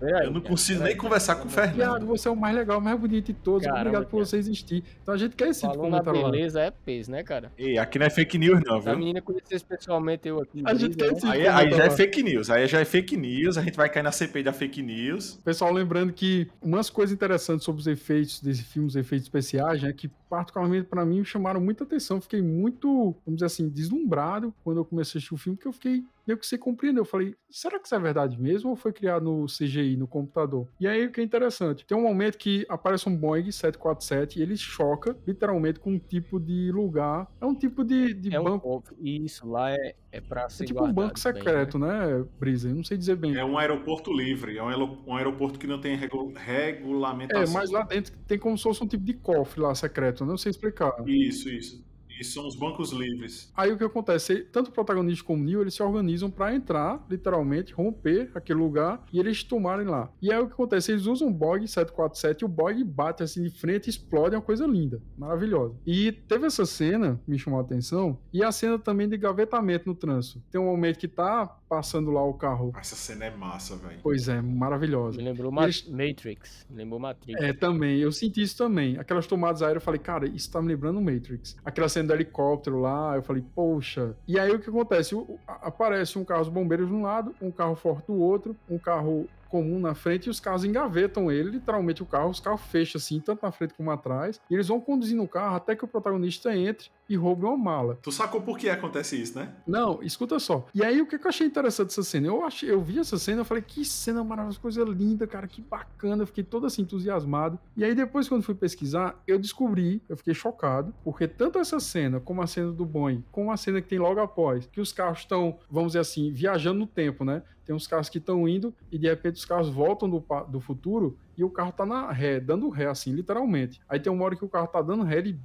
[0.00, 1.74] Eu não consigo nem conversar com o Fernando.
[1.74, 3.66] Tiago, você é o mais legal, o mais bonito de todos.
[3.66, 4.84] Caramba, Obrigado por você existir.
[5.02, 6.66] Então a gente quer esse tipo de comentário beleza lá.
[6.66, 7.52] é peso, né, cara?
[7.58, 8.92] Ei, aqui não é fake news, não, viu?
[8.92, 10.62] A menina conheceu pessoalmente eu aqui.
[10.64, 11.32] A gente quer esse né?
[11.32, 12.50] aí, aí já é fake news.
[12.50, 13.58] Aí já é fake news.
[13.58, 15.40] A gente vai cair na CPI da fake news.
[15.44, 19.92] Pessoal, lembrando que umas coisas interessantes sobre os efeitos desse filme, os efeitos especiais, né,
[19.92, 22.20] que particularmente para mim chamaram muita atenção.
[22.20, 25.72] Fiquei muito, vamos dizer assim, deslumbrado quando eu comecei a assistir o filme, porque eu
[25.72, 27.02] fiquei meio que se compreendeu.
[27.02, 30.68] Eu falei, será que isso é verdade mesmo ou foi criado no CGI, no computador?
[30.80, 34.42] E aí o que é interessante, tem um momento que aparece um Boeing 747 e
[34.42, 37.30] ele choca literalmente com um tipo de lugar.
[37.40, 38.82] É um tipo de, de é banco.
[38.98, 42.18] Um, isso, lá é, é pra ser É tipo um banco secreto, bem, né?
[42.18, 42.68] né, Brisa?
[42.68, 43.36] Eu não sei dizer bem.
[43.36, 47.42] É um aeroporto livre, é um aeroporto que não tem regu regulamentação.
[47.42, 50.26] É, mas lá dentro tem como se fosse um tipo de cofre lá secreto, eu
[50.26, 50.92] não sei explicar.
[51.06, 51.89] Isso, isso.
[52.20, 53.50] E são os bancos livres.
[53.56, 54.40] Aí o que acontece?
[54.52, 59.06] Tanto o protagonista como o Neo, eles se organizam para entrar, literalmente, romper aquele lugar
[59.10, 60.12] e eles tomarem lá.
[60.20, 60.92] E aí o que acontece?
[60.92, 64.38] Eles usam o Bog 747 e o Bog bate assim de frente e explode, é
[64.38, 65.74] uma coisa linda, maravilhosa.
[65.86, 69.94] E teve essa cena, me chamou a atenção, e a cena também de gavetamento no
[69.94, 70.42] trânsito.
[70.50, 72.72] Tem um momento que tá passando lá o carro.
[72.76, 74.00] Essa cena é massa, velho.
[74.02, 75.18] Pois é, maravilhosa.
[75.18, 75.88] Me lembrou eles...
[75.88, 76.66] Matrix.
[76.68, 77.40] Me lembrou Matrix.
[77.40, 78.00] É, também.
[78.00, 78.98] Eu senti isso também.
[78.98, 81.56] Aquelas tomadas aéreas, eu falei, cara, isso tá me lembrando Matrix.
[81.64, 84.16] Aquela cena do helicóptero lá, eu falei, poxa.
[84.26, 85.14] E aí o que acontece?
[85.46, 89.28] Aparece um carro de bombeiros de um lado, um carro forte do outro, um carro
[89.48, 93.18] comum na frente e os carros engavetam ele, literalmente o carro, os carros fecham assim,
[93.20, 96.56] tanto na frente como atrás, e eles vão conduzindo o carro até que o protagonista
[96.56, 97.98] entre e roube uma mala.
[98.00, 99.52] Tu sacou por que acontece isso, né?
[99.66, 100.68] Não, escuta só.
[100.72, 102.28] E aí o que eu achei interessante dessa cena?
[102.28, 105.60] Eu achei, eu vi essa cena, eu falei, que cena maravilhosa, coisa linda, cara, que
[105.60, 107.58] bacana, eu fiquei todo assim entusiasmado.
[107.76, 112.20] E aí depois quando fui pesquisar, eu descobri, eu fiquei chocado, porque tanto essa cena
[112.20, 115.18] como a cena do Boeing, como a cena que tem logo após, que os carros
[115.18, 117.42] estão, vamos dizer assim, viajando no tempo, né?
[117.64, 121.18] Tem uns carros que estão indo e de repente os carros voltam do, do futuro
[121.36, 123.80] e o carro tá na ré, dando ré, assim, literalmente.
[123.88, 125.40] Aí tem uma hora que o carro tá dando ré, ele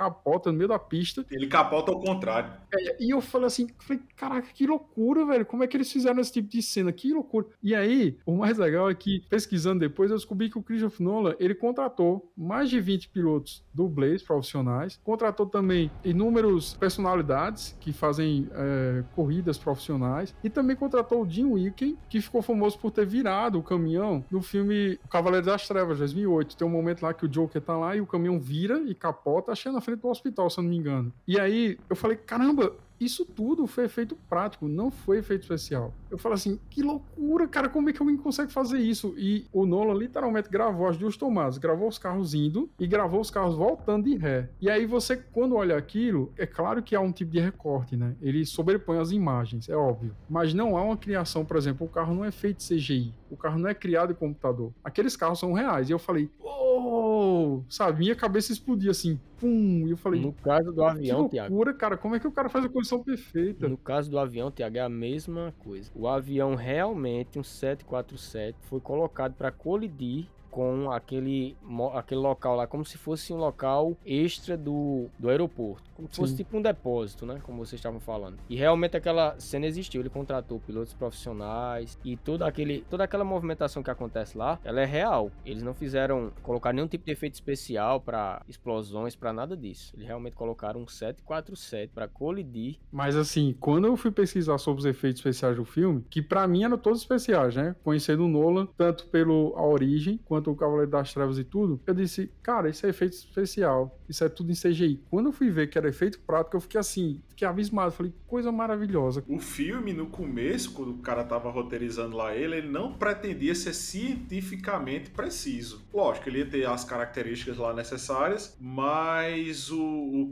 [0.00, 1.26] capota no meio da pista.
[1.30, 2.50] Ele capota ao contrário.
[2.72, 5.44] É, e eu falei assim, falei, caraca, que loucura, velho.
[5.44, 6.90] Como é que eles fizeram esse tipo de cena?
[6.90, 7.46] Que loucura.
[7.62, 11.34] E aí, o mais legal é que, pesquisando depois, eu descobri que o Christopher Nolan,
[11.38, 19.04] ele contratou mais de 20 pilotos dublês profissionais, contratou também inúmeros personalidades que fazem é,
[19.14, 23.62] corridas profissionais, e também contratou o Jim Wicken, que ficou famoso por ter virado o
[23.62, 26.56] caminhão no filme Cavaleiro das Trevas, 2008.
[26.56, 29.52] Tem um momento lá que o Joker tá lá e o caminhão vira e capota,
[29.52, 31.12] achando na frente frente do hospital, se eu não me engano.
[31.26, 35.94] E aí eu falei, caramba, isso tudo foi efeito prático, não foi efeito especial.
[36.10, 39.14] Eu falo assim, que loucura, cara, como é que alguém consegue fazer isso?
[39.16, 43.30] E o Nolan literalmente gravou as duas tomadas, gravou os carros indo e gravou os
[43.30, 44.50] carros voltando de ré.
[44.60, 48.14] E aí você, quando olha aquilo, é claro que há um tipo de recorte, né?
[48.20, 50.14] Ele sobrepõe as imagens, é óbvio.
[50.28, 53.58] Mas não há uma criação, por exemplo, o carro não é feito CGI, o carro
[53.58, 54.74] não é criado em computador.
[54.84, 55.88] Aqueles carros são reais.
[55.88, 57.62] E eu falei, oh!
[57.68, 59.86] Sabe, minha cabeça explodia assim, pum!
[59.86, 61.78] E eu falei, no caso do avião, que loucura, Thiago.
[61.78, 63.68] cara, como é que o cara faz a condição perfeita?
[63.68, 65.90] No caso do avião, Thiago, é a mesma coisa.
[65.94, 71.56] O avião realmente, um 747, foi colocado para colidir com aquele,
[71.94, 75.90] aquele local lá, como se fosse um local extra do, do aeroporto.
[75.94, 77.40] Como se fosse tipo um depósito, né?
[77.42, 78.38] Como vocês estavam falando.
[78.48, 80.00] E realmente aquela cena existiu.
[80.00, 84.86] Ele contratou pilotos profissionais e toda, aquele, toda aquela movimentação que acontece lá, ela é
[84.86, 85.30] real.
[85.44, 89.92] Eles não fizeram colocar nenhum tipo de efeito especial para explosões, para nada disso.
[89.94, 92.78] Eles realmente colocaram um 747 para colidir.
[92.90, 96.64] Mas assim, quando eu fui pesquisar sobre os efeitos especiais do filme, que para mim
[96.64, 97.76] eram todos especiais, né?
[97.84, 101.94] Conhecendo o Nolan, tanto pelo A Origem quanto o Cavaleiro das Trevas e tudo, eu
[101.94, 103.98] disse, cara, isso é efeito especial.
[104.10, 105.00] Isso é tudo em CGI.
[105.08, 107.92] Quando eu fui ver que era efeito prático, eu fiquei assim, fiquei abismado.
[107.92, 109.24] Falei, coisa maravilhosa.
[109.28, 113.72] O filme, no começo, quando o cara tava roteirizando lá ele, ele não pretendia ser
[113.72, 115.84] cientificamente preciso.
[115.94, 120.30] Lógico, ele ia ter as características lá necessárias, mas o, o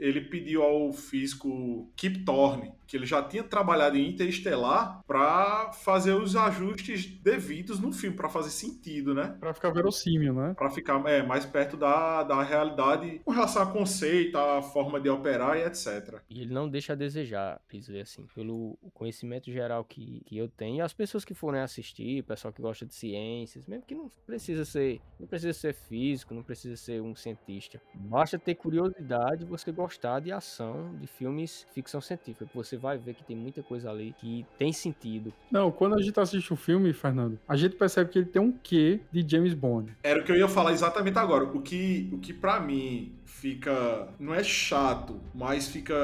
[0.00, 6.14] ele pediu ao físico Kip Thorne, que ele já tinha trabalhado em Interestelar, para fazer
[6.14, 9.31] os ajustes devidos no filme, para fazer sentido, né?
[9.38, 10.54] Para ficar verossímil, né?
[10.56, 15.08] Para ficar é, mais perto da, da realidade com relação a conceito, a forma de
[15.08, 16.20] operar e etc.
[16.28, 20.76] E ele não deixa a desejar, dizer assim, pelo conhecimento geral que, que eu tenho,
[20.76, 24.64] e as pessoas que forem assistir, pessoal que gosta de ciências, mesmo que não precisa
[24.64, 27.80] ser, não precisa ser físico, não precisa ser um cientista.
[27.94, 33.14] Basta ter curiosidade, você gostar de ação, de filmes ficção científica, que você vai ver
[33.14, 35.32] que tem muita coisa ali que tem sentido.
[35.50, 38.52] Não, quando a gente assiste o filme, Fernando, a gente percebe que ele tem um
[38.52, 39.92] quê de James Bond.
[40.02, 41.44] Era o que eu ia falar exatamente agora.
[41.44, 44.08] O que, o que para mim fica.
[44.18, 45.94] Não é chato, mas fica.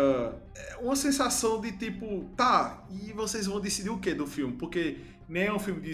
[0.54, 4.54] É uma sensação de tipo, tá, e vocês vão decidir o que do filme?
[4.54, 4.98] Porque
[5.28, 5.92] nem é um filme de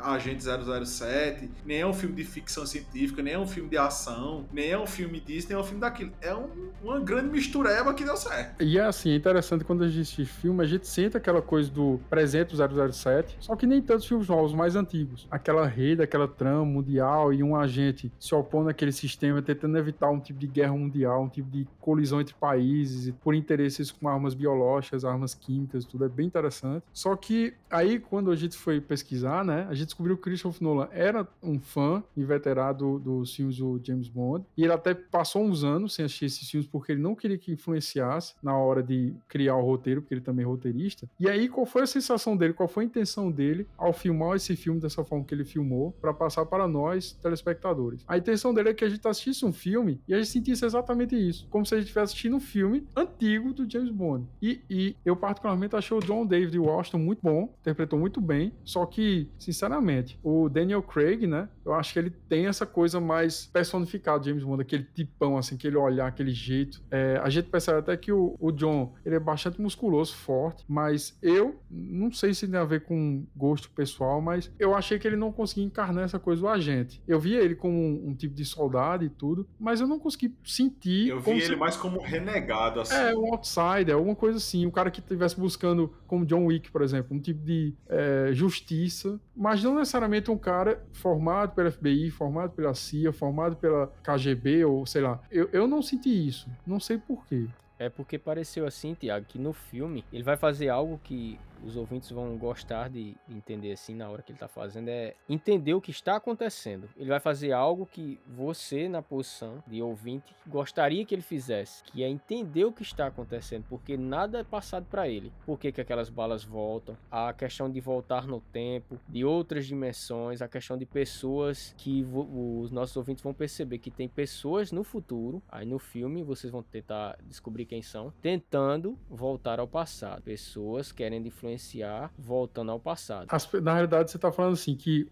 [0.00, 4.44] Agente 007, nem é um filme de ficção científica, nem é um filme de ação,
[4.52, 6.12] nem é um filme disso, nem é um filme daquilo.
[6.20, 6.48] É um,
[6.82, 8.62] uma grande mistureba que deu certo.
[8.62, 11.70] E é assim, é interessante quando a gente assiste filme, a gente sente aquela coisa
[11.70, 15.28] do presente do 007, só que nem tantos filmes novos, mais antigos.
[15.30, 20.18] Aquela rede, aquela trama mundial e um agente se opondo àquele sistema, tentando evitar um
[20.18, 25.04] tipo de guerra mundial, um tipo de colisão entre países, por interesses com armas biológicas,
[25.04, 26.84] armas químicas, tudo é bem interessante.
[26.92, 30.62] Só que aí, quando a gente foi foi pesquisar, né, a gente descobriu que Christopher
[30.62, 35.62] Nolan era um fã inveterado dos filmes do James Bond, e ele até passou uns
[35.64, 39.56] anos sem assistir esses filmes porque ele não queria que influenciasse na hora de criar
[39.56, 41.08] o roteiro, porque ele também é roteirista.
[41.18, 44.56] E aí, qual foi a sensação dele, qual foi a intenção dele ao filmar esse
[44.56, 48.04] filme dessa forma que ele filmou, para passar para nós, telespectadores?
[48.06, 51.16] A intenção dele é que a gente assistisse um filme e a gente sentisse exatamente
[51.16, 54.26] isso, como se a gente estivesse assistindo um filme antigo do James Bond.
[54.40, 58.84] E, e eu, particularmente, achei o John David Washington muito bom, interpretou muito bem, só
[58.86, 61.48] que, sinceramente, o Daniel Craig, né?
[61.64, 65.76] Eu acho que ele tem essa coisa mais personificada, James Bond, aquele tipão, assim, aquele
[65.76, 66.82] olhar, aquele jeito.
[66.90, 71.16] É, a gente percebe até que o, o, John, ele é bastante musculoso, forte, mas
[71.22, 75.16] eu não sei se tem a ver com gosto pessoal, mas eu achei que ele
[75.16, 77.02] não conseguia encarnar essa coisa do agente.
[77.06, 80.34] Eu via ele como um, um tipo de soldado e tudo, mas eu não consegui
[80.44, 81.08] sentir.
[81.08, 81.56] Eu vi ele se...
[81.56, 82.94] mais como renegado, assim.
[82.94, 84.66] É, um outsider, alguma coisa assim.
[84.66, 89.18] Um cara que estivesse buscando, como John Wick, por exemplo, um tipo de é, justiça,
[89.34, 94.84] mas não necessariamente um cara formado pela FBI, formado pela CIA, formado pela KGB, ou
[94.86, 95.20] sei lá.
[95.30, 96.48] Eu, eu não senti isso.
[96.66, 97.46] Não sei porquê.
[97.78, 102.10] É porque pareceu assim, Tiago, que no filme ele vai fazer algo que os ouvintes
[102.10, 105.90] vão gostar de entender assim na hora que ele está fazendo é entender o que
[105.90, 106.88] está acontecendo.
[106.96, 112.02] Ele vai fazer algo que você, na posição de ouvinte, gostaria que ele fizesse, que
[112.02, 115.32] é entender o que está acontecendo, porque nada é passado para ele.
[115.46, 116.96] Por que, que aquelas balas voltam?
[117.10, 122.70] A questão de voltar no tempo, de outras dimensões, a questão de pessoas que os
[122.70, 127.16] nossos ouvintes vão perceber que tem pessoas no futuro, aí no filme vocês vão tentar
[127.22, 130.22] descobrir quem são, tentando voltar ao passado.
[130.22, 133.26] Pessoas querendo influenciar influenciar voltando ao passado.
[133.30, 135.08] As, na realidade, você está falando assim que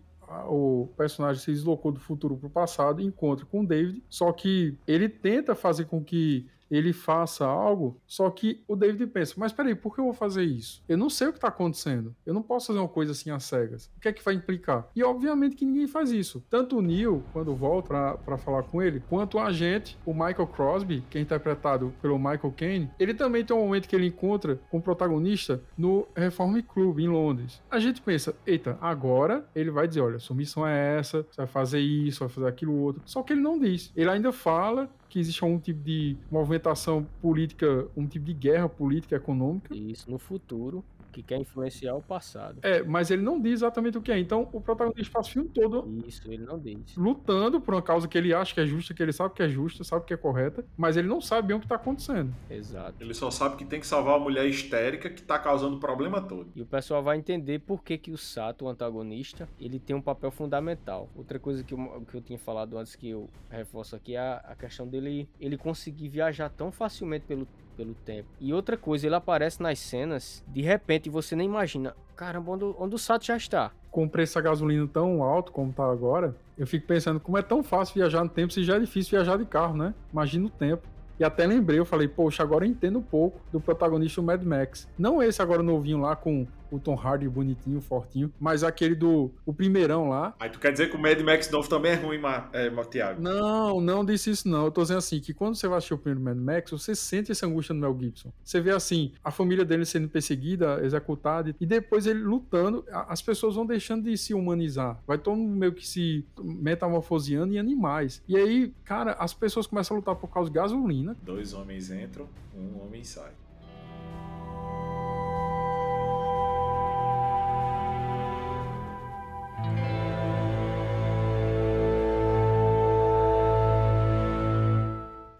[0.46, 4.76] o personagem se deslocou do futuro para o passado, encontra com o David, só que
[4.86, 9.74] ele tenta fazer com que ele faça algo, só que o David pensa, mas peraí,
[9.74, 10.82] por que eu vou fazer isso?
[10.88, 12.14] Eu não sei o que está acontecendo.
[12.24, 13.90] Eu não posso fazer uma coisa assim às cegas.
[13.96, 14.88] O que é que vai implicar?
[14.94, 16.44] E obviamente que ninguém faz isso.
[16.48, 21.04] Tanto o Neil, quando volta para falar com ele, quanto a gente, o Michael Crosby,
[21.10, 24.78] que é interpretado pelo Michael Caine, ele também tem um momento que ele encontra com
[24.78, 27.60] o protagonista no Reform Club em Londres.
[27.70, 31.46] A gente pensa, eita, agora ele vai dizer, olha, sua missão é essa, você vai
[31.46, 33.02] fazer isso, vai fazer aquilo outro.
[33.04, 33.92] Só que ele não diz.
[33.96, 36.16] Ele ainda fala que existe algum tipo de
[36.60, 39.74] movimentação política, um tipo de guerra política econômica.
[39.74, 42.58] Isso no futuro que quer influenciar o passado.
[42.62, 44.18] É, mas ele não diz exatamente o que é.
[44.18, 46.02] Então, o protagonista passa o filme todo.
[46.06, 46.96] Isso, ele não diz.
[46.96, 49.48] Lutando por uma causa que ele acha que é justa, que ele sabe que é
[49.48, 52.32] justa, sabe que é correta, mas ele não sabe bem o que tá acontecendo.
[52.48, 52.94] Exato.
[53.00, 56.20] Ele só sabe que tem que salvar a mulher histérica que tá causando o problema
[56.20, 56.50] todo.
[56.54, 60.02] E o pessoal vai entender por que, que o Sato, o antagonista, ele tem um
[60.02, 61.08] papel fundamental.
[61.14, 64.36] Outra coisa que eu, que eu tinha falado antes que eu reforço aqui é a,
[64.48, 67.46] a questão dele ele conseguir viajar tão facilmente pelo
[67.80, 68.28] pelo tempo.
[68.38, 72.94] E outra coisa, ele aparece nas cenas, de repente você nem imagina, caramba, onde, onde
[72.94, 73.72] o Sato já está?
[73.90, 77.42] Com o preço da gasolina tão alto como tá agora, eu fico pensando como é
[77.42, 79.94] tão fácil viajar no tempo se já é difícil viajar de carro, né?
[80.12, 80.86] Imagina o tempo.
[81.18, 84.86] E até lembrei, eu falei, poxa, agora eu entendo um pouco do protagonista Mad Max.
[84.98, 89.52] Não esse agora novinho lá com o Tom Hardy bonitinho, fortinho, mas aquele do o
[89.52, 90.34] primeirão lá.
[90.38, 93.22] Aí tu quer dizer que o Mad Max novo também é ruim, Ma, é, Thiago?
[93.22, 94.64] Não, não disse isso não.
[94.64, 97.30] Eu tô dizendo assim, que quando você vai assistir o primeiro Mad Max, você sente
[97.30, 98.32] essa angústia no Mel Gibson.
[98.44, 103.54] Você vê assim, a família dele sendo perseguida, executada, e depois ele lutando, as pessoas
[103.54, 104.98] vão deixando de se humanizar.
[105.06, 108.22] Vai todo mundo meio que se metamorfoseando em animais.
[108.28, 111.16] E aí, cara, as pessoas começam a lutar por causa de gasolina.
[111.22, 113.30] Dois homens entram, um homem sai.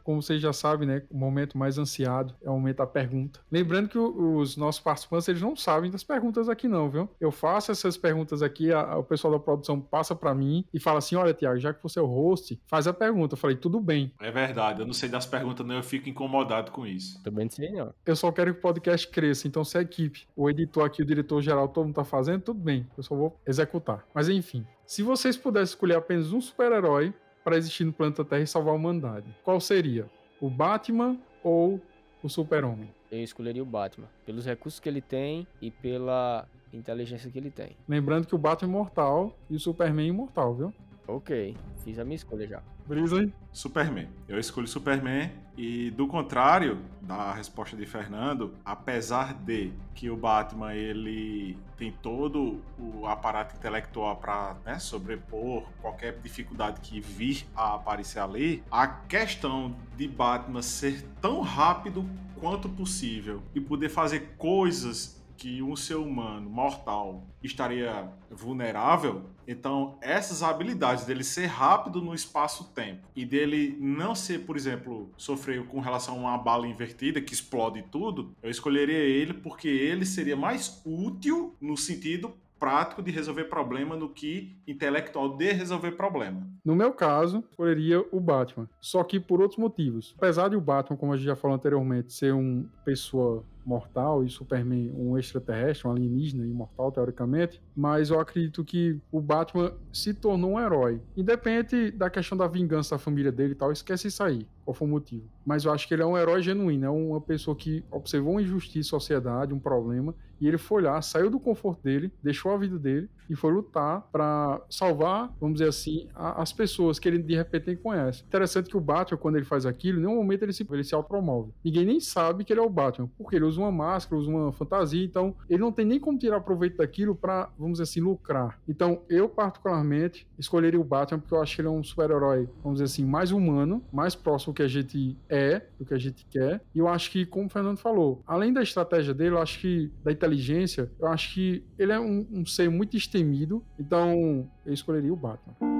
[0.02, 3.40] Como vocês já sabem, né, o momento mais ansiado é o momento da pergunta.
[3.50, 7.08] Lembrando que os nossos participantes, eles não sabem das perguntas aqui não, viu?
[7.20, 10.80] Eu faço essas perguntas aqui, a, a, o pessoal da produção passa para mim e
[10.80, 13.34] fala assim, olha, Tiago, já que você é o host, faz a pergunta.
[13.34, 14.12] Eu falei, tudo bem.
[14.20, 17.22] É verdade, eu não sei das perguntas não, eu fico incomodado com isso.
[17.22, 17.94] Também não sei não.
[18.04, 21.06] Eu só quero que o podcast cresça, então se a equipe, o editor aqui, o
[21.06, 24.04] diretor geral, todo mundo tá fazendo, tudo bem, eu só vou executar.
[24.14, 28.46] Mas enfim, se vocês pudessem escolher apenas um super-herói para existir no planeta Terra e
[28.46, 29.26] salvar a humanidade?
[29.44, 30.08] Qual seria?
[30.40, 31.80] O Batman ou
[32.22, 32.90] o Super-Homem?
[33.10, 37.76] Eu escolheria o Batman, pelos recursos que ele tem e pela inteligência que ele tem.
[37.88, 40.74] Lembrando que o Batman é imortal e o Superman é imortal, viu?
[41.10, 42.62] Ok, fiz a minha escolha já.
[42.86, 43.32] Brisa aí?
[43.52, 44.08] Superman.
[44.28, 50.74] Eu escolho Superman e do contrário da resposta de Fernando, apesar de que o Batman
[50.74, 58.20] ele tem todo o aparato intelectual para né, sobrepor qualquer dificuldade que vir a aparecer
[58.20, 62.08] ali, a questão de Batman ser tão rápido
[62.40, 70.42] quanto possível e poder fazer coisas que um ser humano mortal estaria vulnerável, então essas
[70.42, 76.14] habilidades dele ser rápido no espaço-tempo e dele não ser, por exemplo, sofrer com relação
[76.16, 81.56] a uma bala invertida que explode tudo, eu escolheria ele porque ele seria mais útil
[81.58, 86.46] no sentido prático de resolver problema do que intelectual de resolver problema.
[86.62, 88.68] No meu caso, escolheria o Batman.
[88.78, 90.14] Só que por outros motivos.
[90.18, 94.30] Apesar de o Batman, como a gente já falou anteriormente, ser uma pessoa mortal e
[94.30, 100.52] Superman um extraterrestre, um alienígena imortal, teoricamente, mas eu acredito que o Batman se tornou
[100.52, 101.00] um herói.
[101.16, 104.86] Independente da questão da vingança da família dele e tal, esquece isso aí, qual foi
[104.86, 105.24] o motivo.
[105.44, 108.42] Mas eu acho que ele é um herói genuíno, é uma pessoa que observou uma
[108.42, 112.78] injustiça sociedade, um problema, e ele foi lá, saiu do conforto dele, deixou a vida
[112.78, 117.36] dele e foi lutar para salvar, vamos dizer assim, a, as pessoas que ele de
[117.36, 118.24] repente nem conhece.
[118.24, 120.94] Interessante que o Batman, quando ele faz aquilo, em nenhum momento ele se, ele se
[120.94, 121.52] autopromove.
[121.62, 124.50] Ninguém nem sabe que ele é o Batman, porque ele usa uma máscara, usa uma
[124.52, 128.58] fantasia, então ele não tem nem como tirar proveito daquilo para, vamos dizer assim, lucrar.
[128.66, 132.80] Então eu, particularmente, escolheria o Batman porque eu acho que ele é um super-herói, vamos
[132.80, 136.60] dizer assim, mais humano, mais próximo que a gente é, do que a gente quer.
[136.74, 139.90] E eu acho que, como o Fernando falou, além da estratégia dele, eu acho que
[140.04, 145.12] da inteligência, eu acho que ele é um, um ser muito destemido, então eu escolheria
[145.12, 145.79] o Batman.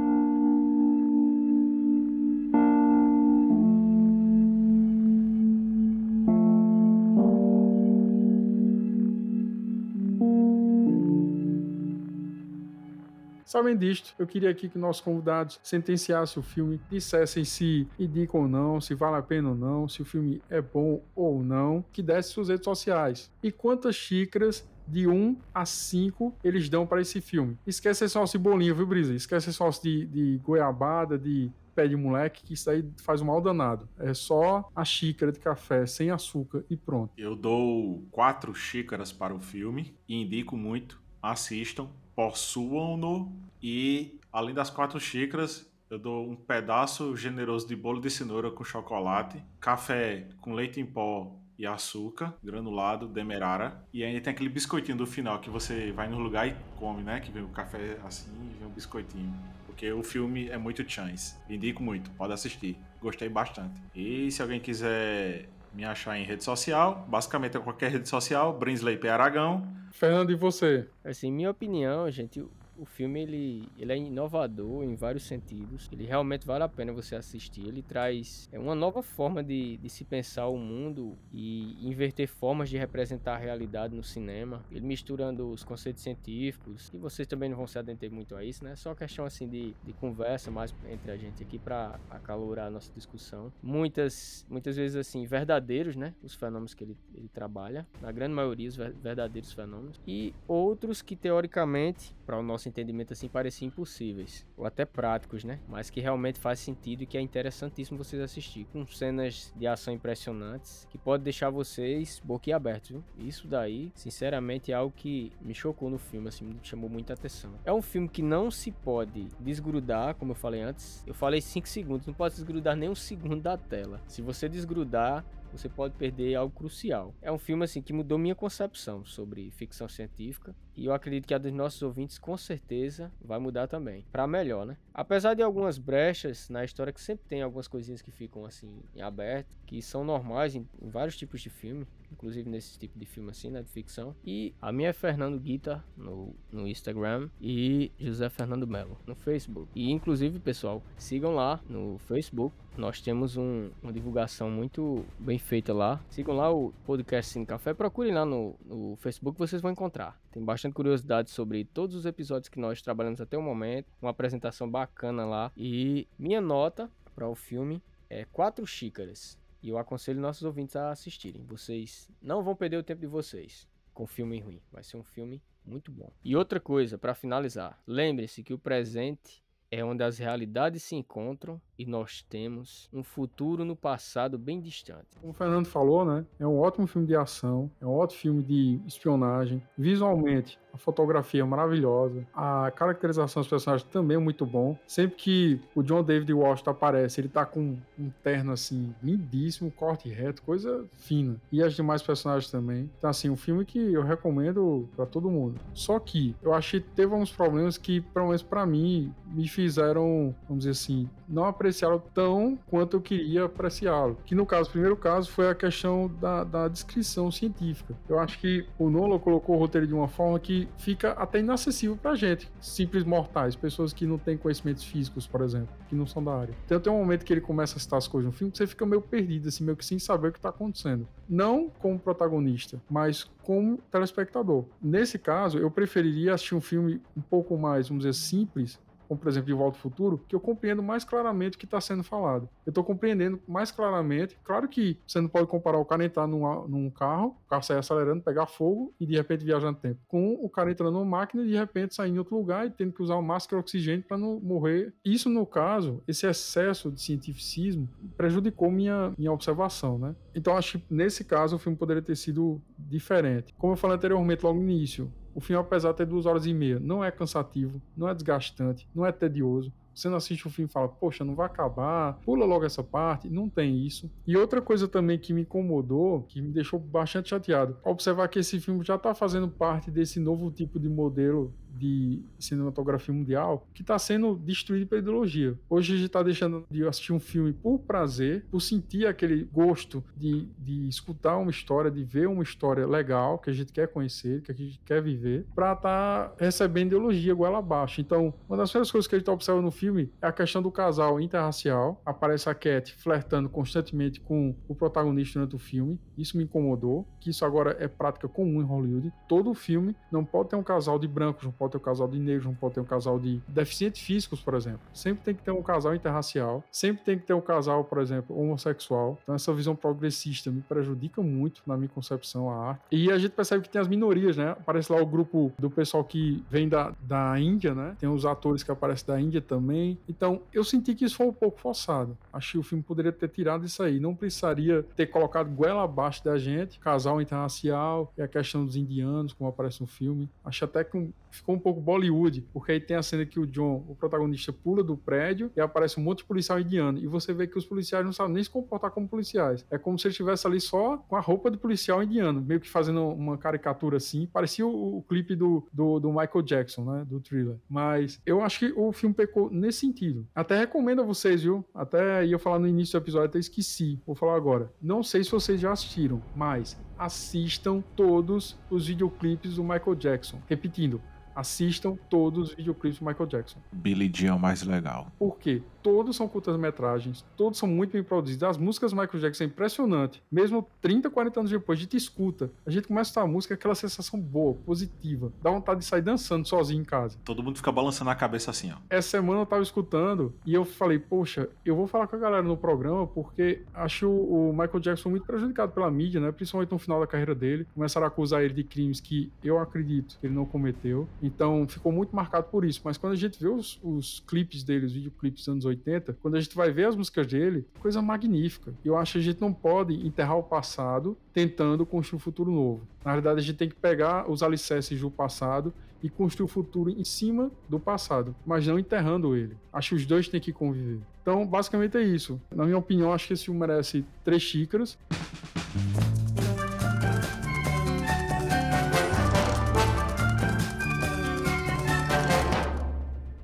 [13.51, 18.49] Sabem disto, eu queria aqui que nossos convidados sentenciassem o filme, dissessem se indicam ou
[18.49, 22.01] não, se vale a pena ou não, se o filme é bom ou não, que
[22.01, 23.29] desse suas redes sociais.
[23.43, 27.59] E quantas xícaras de 1 a 5 eles dão para esse filme.
[27.67, 29.13] Esquece esse salsa de bolinho, viu, Brisa?
[29.13, 33.25] Esquece esse salsa de, de goiabada, de pé de moleque que isso aí faz um
[33.25, 33.89] mal danado.
[33.99, 37.13] É só a xícara de café sem açúcar e pronto.
[37.19, 41.01] Eu dou quatro xícaras para o filme e indico muito.
[41.21, 41.89] Assistam,
[42.21, 48.51] possuam-no e, além das quatro xícaras, eu dou um pedaço generoso de bolo de cenoura
[48.51, 53.83] com chocolate, café com leite em pó e açúcar, granulado, demerara.
[53.93, 57.21] E ainda tem aquele biscoitinho do final que você vai no lugar e come, né?
[57.21, 59.35] Que vem o café assim e vem o biscoitinho.
[59.67, 61.37] Porque o filme é muito chance.
[61.49, 62.77] Indico muito, pode assistir.
[63.01, 63.81] Gostei bastante.
[63.95, 68.99] E se alguém quiser me achar em rede social, basicamente é qualquer rede social, Brinsley
[68.99, 69.09] P.
[69.09, 69.80] Aragão.
[70.01, 70.89] Fernando, e você?
[71.05, 72.43] Assim, minha opinião, gente,
[72.81, 75.89] o filme ele, ele é inovador em vários sentidos.
[75.93, 77.67] Ele realmente vale a pena você assistir.
[77.67, 82.71] Ele traz é uma nova forma de, de se pensar o mundo e inverter formas
[82.71, 84.65] de representar a realidade no cinema.
[84.71, 88.65] Ele misturando os conceitos científicos, e vocês também não vão se adentar muito a isso,
[88.65, 88.75] né?
[88.77, 92.91] Só questão assim de, de conversa mais entre a gente aqui para acalorar a nossa
[92.95, 93.53] discussão.
[93.63, 96.15] Muitas, muitas vezes assim, verdadeiros, né?
[96.23, 97.87] Os fenômenos que ele, ele trabalha.
[98.01, 100.01] Na grande maioria, os verdadeiros fenômenos.
[100.07, 105.61] E outros que teoricamente, para o nosso entendimento assim pareciam impossíveis, ou até práticos, né?
[105.69, 109.93] Mas que realmente faz sentido e que é interessantíssimo vocês assistir, com cenas de ação
[109.93, 113.05] impressionantes que pode deixar vocês boquiabertos, viu?
[113.19, 117.53] Isso daí, sinceramente, é algo que me chocou no filme, assim, me chamou muita atenção.
[117.65, 121.03] É um filme que não se pode desgrudar, como eu falei antes.
[121.07, 124.01] Eu falei 5 segundos, não pode desgrudar nem um segundo da tela.
[124.07, 127.15] Se você desgrudar, você pode perder algo crucial.
[127.21, 131.35] É um filme assim que mudou minha concepção sobre ficção científica e eu acredito que
[131.35, 134.77] a dos nossos ouvintes com certeza vai mudar também, para melhor, né?
[135.01, 139.01] Apesar de algumas brechas na história que sempre tem algumas coisinhas que ficam assim em
[139.01, 143.31] aberto, que são normais em, em vários tipos de filme, inclusive nesse tipo de filme
[143.31, 144.15] assim, né, de ficção.
[144.23, 149.71] E a minha é Fernando Guita no, no Instagram e José Fernando Melo no Facebook.
[149.75, 152.55] E inclusive, pessoal, sigam lá no Facebook.
[152.77, 155.99] Nós temos um, uma divulgação muito bem feita lá.
[156.11, 157.73] Sigam lá o podcast Cine Café.
[157.73, 160.21] Procurem lá no, no Facebook, vocês vão encontrar.
[160.31, 163.93] Tem bastante curiosidade sobre todos os episódios que nós trabalhamos até o momento.
[164.01, 165.53] Uma apresentação bacana lá.
[165.57, 169.39] E minha nota para o filme é 4 xícaras.
[169.63, 171.45] E eu aconselho nossos ouvintes a assistirem.
[171.45, 174.63] Vocês não vão perder o tempo de vocês com filme ruim.
[174.73, 176.11] Vai ser um filme muito bom.
[176.25, 181.61] E outra coisa, para finalizar, lembre-se que o presente é onde as realidades se encontram
[181.81, 185.07] e nós temos um futuro no passado bem distante.
[185.19, 186.27] Como o Fernando falou, né?
[186.39, 189.63] É um ótimo filme de ação, é um ótimo filme de espionagem.
[189.79, 194.77] Visualmente, a fotografia é maravilhosa, a caracterização dos personagens também é muito bom.
[194.87, 200.09] Sempre que o John David Washington aparece, ele tá com um terno assim lindíssimo, corte
[200.09, 201.41] reto, coisa fina.
[201.51, 202.91] E as demais personagens também.
[202.99, 205.59] Então assim, um filme que eu recomendo para todo mundo.
[205.73, 210.35] Só que eu achei que teve uns problemas que, pelo menos para mim, me fizeram,
[210.47, 214.19] vamos dizer assim, não apreciá-lo tão quanto eu queria apreciá-lo.
[214.27, 217.97] Que no caso, o primeiro caso foi a questão da, da descrição científica.
[218.09, 221.97] Eu acho que o Nolan colocou o roteiro de uma forma que fica até inacessível
[221.97, 226.23] pra gente, simples mortais, pessoas que não têm conhecimentos físicos, por exemplo, que não são
[226.23, 226.55] da área.
[226.67, 228.67] Então tem um momento que ele começa a citar as coisas no filme que você
[228.67, 231.07] fica meio perdido, assim, meio que sem saber o que tá acontecendo.
[231.29, 234.65] Não como protagonista, mas como telespectador.
[234.83, 238.79] Nesse caso, eu preferiria assistir um filme um pouco mais, vamos dizer, simples,
[239.11, 241.81] como por exemplo de Volta ao Futuro, que eu compreendo mais claramente o que está
[241.81, 242.49] sendo falado.
[242.65, 244.39] Eu estou compreendendo mais claramente.
[244.45, 247.79] Claro que você não pode comparar o cara entrar num, num carro, o carro sair
[247.79, 251.43] acelerando, pegar fogo e de repente viajar no tempo, com o cara entrando numa máquina
[251.43, 254.17] e de repente sair em outro lugar e tendo que usar uma máscara oxigênio para
[254.17, 254.95] não morrer.
[255.05, 260.15] Isso, no caso, esse excesso de cientificismo prejudicou minha, minha observação, né?
[260.37, 263.53] Então acho que nesse caso o filme poderia ter sido diferente.
[263.59, 266.55] Como eu falei anteriormente, logo no início, o filme, apesar de ter duas horas e
[266.55, 269.73] meia, não é cansativo, não é desgastante, não é tedioso.
[269.93, 273.29] Você não assiste o filme e fala, poxa, não vai acabar, pula logo essa parte.
[273.29, 274.11] Não tem isso.
[274.27, 278.61] E outra coisa também que me incomodou, que me deixou bastante chateado, observar que esse
[278.61, 283.99] filme já está fazendo parte desse novo tipo de modelo de cinematografia mundial que está
[283.99, 285.59] sendo destruído pela ideologia.
[285.69, 290.03] Hoje a gente está deixando de assistir um filme por prazer, por sentir aquele gosto
[290.17, 294.43] de, de escutar uma história, de ver uma história legal que a gente quer conhecer,
[294.43, 298.01] que a gente quer viver, para estar tá recebendo ideologia goela abaixo.
[298.01, 300.71] Então, uma das primeiras coisas que a gente observa no filme é a questão do
[300.71, 302.01] casal interracial.
[302.05, 305.99] Aparece a Cat flertando constantemente com o protagonista durante o filme.
[306.17, 309.13] Isso me incomodou, que isso agora é prática comum em Hollywood.
[309.29, 312.47] Todo filme não pode ter um casal de brancos, pode ter um casal de negros,
[312.47, 314.81] não pode ter um casal de deficientes físicos, por exemplo.
[314.95, 318.35] Sempre tem que ter um casal interracial, sempre tem que ter um casal, por exemplo,
[318.41, 319.19] homossexual.
[319.23, 322.81] Então essa visão progressista me prejudica muito na minha concepção a arte.
[322.91, 324.53] E a gente percebe que tem as minorias, né?
[324.53, 327.95] Aparece lá o grupo do pessoal que vem da, da Índia, né?
[327.99, 329.99] Tem os atores que aparecem da Índia também.
[330.09, 332.17] Então, eu senti que isso foi um pouco forçado.
[332.33, 334.01] Acho que o filme poderia ter tirado isso aí.
[334.01, 339.33] Não precisaria ter colocado goela abaixo da gente, casal internacional e a questão dos indianos,
[339.33, 340.31] como aparece no filme.
[340.45, 343.47] Acho até que um, ficou um pouco Bollywood, porque aí tem a cena que o
[343.47, 346.99] John, o protagonista, pula do prédio e aparece um monte de policial indiano.
[346.99, 349.65] E você vê que os policiais não sabem nem se comportar como policiais.
[349.71, 352.69] É como se ele estivesse ali só com a roupa de policial indiano, meio que
[352.69, 354.27] fazendo uma caricatura assim.
[354.33, 357.05] Parecia o, o clipe do, do, do, Michael Jackson, né?
[357.07, 357.57] Do thriller.
[357.69, 360.27] Mas eu acho que o filme pecou nesse sentido.
[360.35, 361.65] Até recomendo a vocês, viu?
[361.75, 363.99] Até ia falar no início do episódio, até esqueci.
[364.07, 364.73] Vou falar agora.
[364.81, 370.39] Não sei se vocês já assistiram, mas assistam todos os videoclipes do Michael Jackson.
[370.47, 371.01] Repetindo,
[371.35, 373.59] assistam todos os videoclipes do Michael Jackson.
[373.73, 375.11] Billy Jean é o mais legal.
[375.19, 375.63] Por quê?
[375.83, 378.43] Todos são curtas-metragens, todos são muito bem produzidos.
[378.43, 380.23] As músicas do Michael Jackson é impressionante.
[380.31, 384.21] Mesmo 30, 40 anos depois, a gente escuta, a gente começa a música, aquela sensação
[384.21, 385.33] boa, positiva.
[385.43, 387.19] Dá vontade de sair dançando sozinho em casa.
[387.25, 388.77] Todo mundo fica balançando a cabeça assim, ó.
[388.91, 392.43] Essa semana eu tava escutando e eu falei, poxa, eu vou falar com a galera
[392.43, 396.31] no programa porque acho o Michael Jackson muito prejudicado pela mídia, né?
[396.31, 397.67] Principalmente no final da carreira dele.
[397.75, 401.09] Começaram a acusar ele de crimes que eu acredito que ele não cometeu.
[401.23, 402.81] Então ficou muito marcado por isso.
[402.85, 406.37] Mas quando a gente vê os, os clipes dele, os videoclipes dos anos 80, quando
[406.37, 408.73] a gente vai ver as músicas dele, coisa magnífica.
[408.85, 412.83] Eu acho que a gente não pode enterrar o passado tentando construir um futuro novo.
[413.05, 416.91] Na verdade, a gente tem que pegar os alicerces do passado e construir o futuro
[416.91, 419.57] em cima do passado, mas não enterrando ele.
[419.73, 421.01] Acho que os dois têm que conviver.
[421.23, 422.41] Então, basicamente é isso.
[422.51, 424.99] Na minha opinião, acho que esse filme merece três xícaras.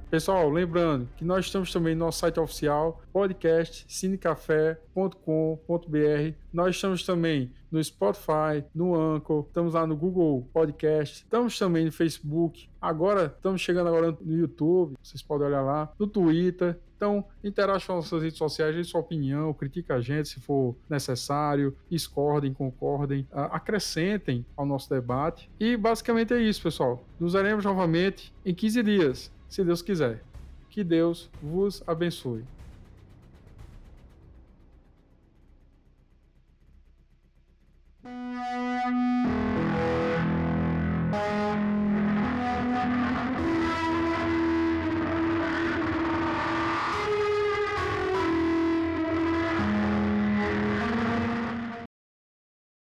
[0.08, 6.36] Pessoal, lembrando que nós estamos também no nosso site oficial, podcast cinecafé.com.br.
[6.52, 11.92] Nós estamos também no Spotify, no Anchor, estamos lá no Google Podcast, estamos também no
[11.92, 12.68] Facebook.
[12.80, 16.78] Agora estamos chegando agora no YouTube, vocês podem olhar lá, no Twitter.
[16.96, 20.76] Então, interage com as nossas redes sociais, dê sua opinião, critique a gente se for
[20.88, 25.50] necessário, discordem, concordem, acrescentem ao nosso debate.
[25.58, 27.04] E basicamente é isso, pessoal.
[27.18, 30.22] Nos veremos novamente em 15 dias se Deus quiser.
[30.68, 32.44] Que Deus vos abençoe.